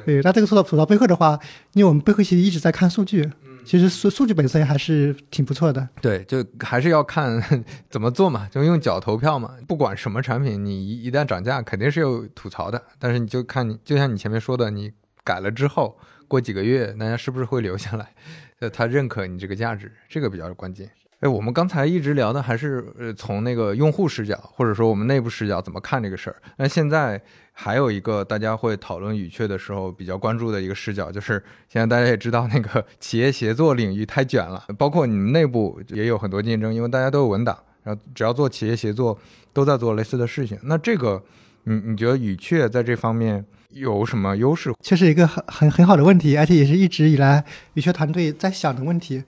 [0.06, 1.40] 对，那这个吐槽吐槽背后的话，
[1.72, 3.32] 因为我们背后其实一直在看数据。
[3.70, 7.40] 其实数数据本身还是挺不错的，对，就还是要看
[7.88, 9.54] 怎么做嘛，就用脚投票嘛。
[9.68, 12.82] 不管什么产品，你一一旦涨价，肯定是有吐槽的。
[12.98, 14.92] 但是你就看你，就像你前面说的，你
[15.24, 15.96] 改了之后，
[16.28, 18.12] 过几个月，大家是不是会留下来？
[18.58, 20.90] 呃，他认可你这个价值，这个比较关键。
[21.20, 26.36] 哎，我们刚才一直聊的还是呃从那个用户视角，或者说我们内部视角怎么看这个事儿。
[26.58, 27.22] 那现在。
[27.62, 39.20] 还有一个大家会讨论语雀的时候比较关注的一个视角，就是现在大家也知道那个 企业协作领域太卷了，包括你们内部也有很多竞争，因为大家都有文档，然后只要做企业协作，
[39.52, 40.58] 都在做类似的事情。
[40.64, 41.22] 那这个，
[41.66, 44.72] 你你觉得语雀在这方面有什么优势？
[44.82, 47.44] 确实一个很很很好的问题，而且也是一直以来
[47.74, 49.22] 语雀团队在想的问题。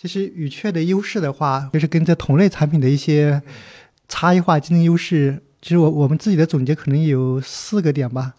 [0.00, 3.42] 其实语雀的优势的话，就是跟这同类产品的一些
[4.08, 5.42] 差异化竞争优势。
[5.60, 8.32] 其实我我们自己的总结可能有四个点吧，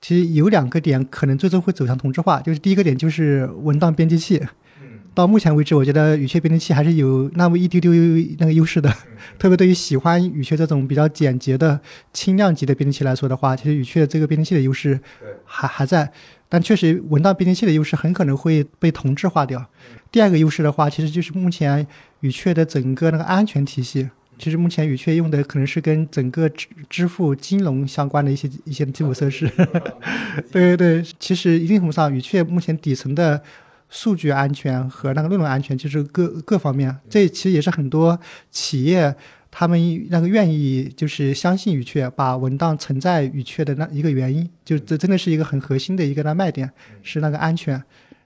[0.00, 4.44] 其实有两个点可能最终会走向同质化，就是第一个点就是文档编辑器，
[5.18, 7.90] 到目前为止，我觉得语雀编辑器还是有那么一丢丢
[8.38, 8.88] 那个优势的，
[9.36, 11.80] 特别对于喜欢语雀这种比较简洁的
[12.12, 15.00] 轻量级的编辑器来说的话，其实语雀这个编辑器的优势
[15.44, 16.12] 还还在，
[16.48, 19.66] 但确实文档编辑器的优势很可能会被同质化掉。
[20.12, 21.84] 第二个优势的话，其实就是目前
[22.20, 24.08] 语雀的整个那个安全体系。
[24.38, 29.50] 其实目前语雀用的可能是跟整个支支付金融相关的一些一些基础设施，
[30.52, 31.04] 对对对。
[31.18, 33.42] 其实一定程度上，语雀目前底层的
[33.88, 38.18] 数据安全和那个内容安全，就是各各方面，这其实也是很多
[38.50, 39.14] 企业
[39.50, 46.70] 他们那个愿意就是相信语雀，把文档存在语雀的那一个原因，就这真的是一个很核心的一个那卖点，
[47.02, 47.82] 是那个安全。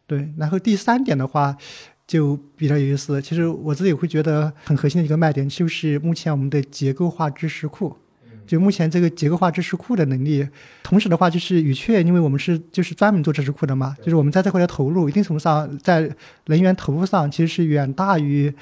[0.07, 1.57] 对，然后第三点的话。
[2.05, 3.23] 就比较有意思。
[3.23, 7.97] 其实我自己会觉得很核心的一个卖点，就是目前我们的结构化知识库。
[8.53, 10.47] 就目前这个结构化知识库的能力，
[10.83, 18.53] 同时的话，就是语雀，因为我们是就是专门做知识库的嘛，就是我们在这块的投入，一定程度上在人员投入上，其实是远大于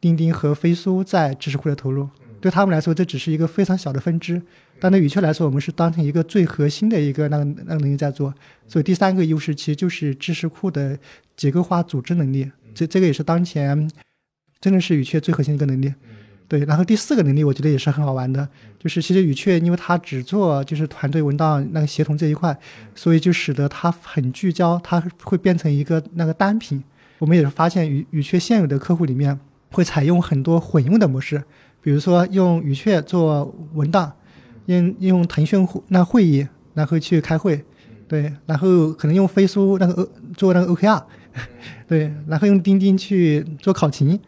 [0.00, 2.08] 钉钉和飞书在知识库的投入。
[2.40, 4.40] 对他们来说，这只是一个非常小的分支。
[4.78, 8.32] 但对语雀来说，我们是当成一个最核心的一个那个那个能力在做。
[8.68, 10.96] 所以第三个优势其实就是知识库的
[11.36, 13.90] 结构化组织能力，这这个也是当前
[14.60, 15.92] 真的是语雀最核心的一个能力。
[16.52, 18.46] 对，然后第四个能力我觉得也是很好玩的，
[18.78, 22.54] 就是其实语雀因为它只做就是团队文档那个协同这一块，
[22.94, 26.84] 所以就使得它很聚焦，它会变成一个那个单品。
[27.20, 29.40] 我们也是发现语语雀现有的客户里面
[29.70, 31.42] 会采用很多混用的模式，
[31.80, 34.12] 比如说用语雀做文档，
[34.66, 37.64] 用用腾讯会那会议然后去开会，
[38.06, 41.02] 对，然后可能用飞书那个做那个 OKR，
[41.88, 44.20] 对，然后用钉钉去做考勤。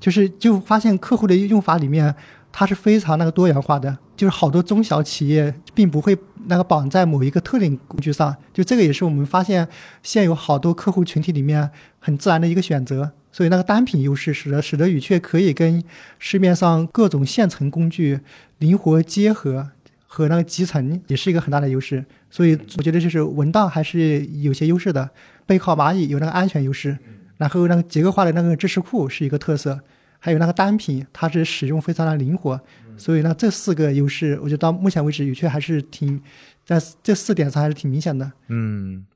[0.00, 2.12] 就是就发现客户的用法里面，
[2.50, 9.68] 它是非常那个多元化的，就是好多中小企业并不会那个绑在某一个特定工具上，就这个也是我们发现
[10.02, 13.12] 现有好多客户群体里面很自然的一个选择。
[13.32, 15.84] 所以那个单品优势使得使得语雀可以跟
[16.18, 18.18] 市面上各种现成工具
[18.58, 19.68] 灵活结合，
[20.08, 22.04] 和那个集成也是一个很大的优势。
[22.28, 25.08] 所以我觉得就是文档还是有些优势的，
[25.46, 26.98] 背靠蚂蚁有那个安全优势。
[27.40, 29.80] 然后那个结构化的那个知识库是一个特色，
[30.18, 32.60] 还有那个单品，它是使用非常的灵活，
[32.98, 36.20] 所以呢，这四个优势，我觉得到目前为止，有趣还是挺
[36.66, 38.30] 在这四点上还是挺明显的。
[38.48, 39.06] 嗯，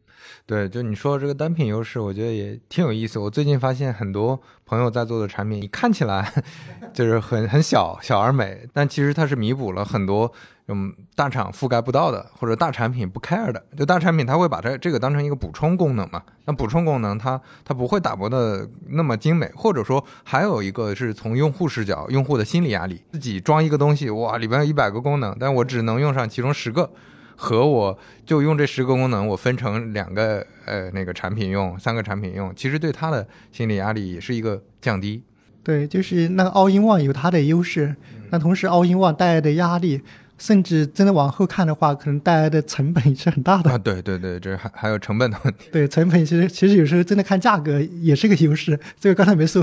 [0.47, 3.19] 对，就你说这个单品优势，我觉得也挺有意思。
[3.19, 6.31] 我最近发现很多朋友在做的产品，你看起来
[6.93, 10.31] 就是很很小小而美，但其实它是弥补了很多。
[10.67, 16.23] 嗯，大厂覆盖不到的，或者大产品不 care 的，就大产品它会把它这个当成一个补充功能嘛？
[16.47, 26.91] 那补充功能它它不会打磨的那么精美，或者说还有一个是从用户视角，用户的心理压力，自己装一个东西，哇，里边有一百个功能，但我只能用上其中十个，
[27.37, 35.22] 和我就用这十个功能，我分成两个呃那个产品用，三个产品用，其实对他的心理压力也是一个降低。
[35.62, 37.97] 对，就是那个 All in One 有它的优势，
[38.30, 40.03] 那同时 All in One 带来的压力。
[40.37, 43.78] 甚至真的往后看的话，可能带来的成本也是很大的啊！
[43.78, 45.68] 对对对，这还还有成本的问题。
[45.70, 49.62] 对，成本其实其实有时候真的看价格也是个优势，这个刚才没说。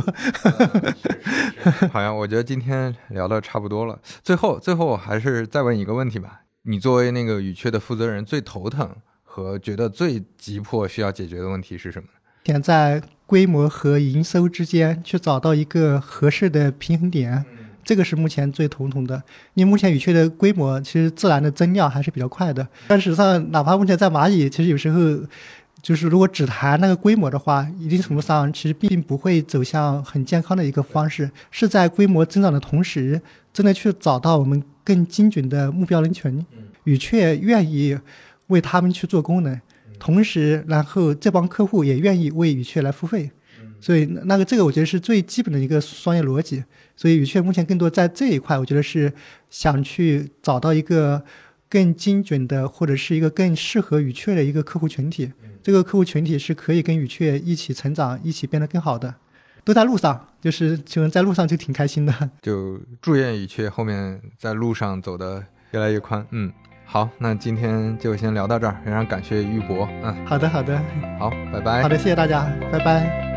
[1.91, 3.99] 好像我觉得今天聊的差不多了。
[4.23, 12.07] 最后最后，我还是再问一个问题吧：你作为那个语雀的负责人，最头疼和觉得最急迫需要解决的问题是什么？
[12.45, 17.43] 想在规模和营收之间去找到一个合适的平衡点。
[17.83, 19.23] 这个是目前最头疼的，
[19.55, 22.67] 因为目前语雀的规模其实自然的增量还是比较快的。
[22.87, 25.27] 但实际上，哪怕目前在蚂蚁，其实有时候
[25.81, 31.31] 就是如果只谈那个规模的话，一定程度上其实并不会走向很健康的一个方式。
[31.49, 33.19] 是在规模增长的同时，
[33.53, 36.45] 真的去找到我们更精准的目标人群，
[36.85, 37.97] 语雀愿意
[38.47, 39.59] 为他们去做功能，
[39.99, 43.31] 同时，然后这帮客户也愿意为语雀来付费。
[43.79, 46.63] 所以，那个这个我觉得是最基本的一个商业逻辑。
[46.95, 49.11] 所以，语雀目前更多在这一块，我觉得是
[49.49, 51.23] 想去找到一个
[51.67, 55.31] 更精准的，或者是一个更适合语雀的一个客户群体。
[55.63, 59.15] 这个客户群体是可以跟语雀一起成长，一起变得更好的，
[59.63, 62.13] 都在路上，就是就在路上就挺开心的。
[62.41, 66.25] 就祝愿语雀后面在路上走得越来越宽。
[66.31, 66.51] 嗯，
[66.85, 69.87] 好，那今天就先聊到这儿，非常感谢玉博。
[70.03, 70.81] 嗯，好的，好的，
[71.19, 71.81] 好，拜拜。
[71.83, 73.29] 好的，谢谢大家，拜拜。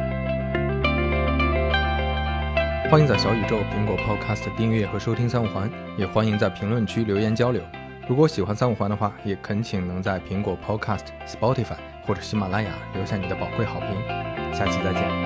[2.91, 7.63] 欢迎在小宇宙、苹果 Podcast 订阅和收听三五环，也欢迎在评论区留言交流。
[8.07, 14.55] 如果喜欢三五环的话，也恳请能在苹果 Podcast、Spotify 或者喜马拉雅留下你的宝贵好评。
[14.55, 15.24] 下期再见。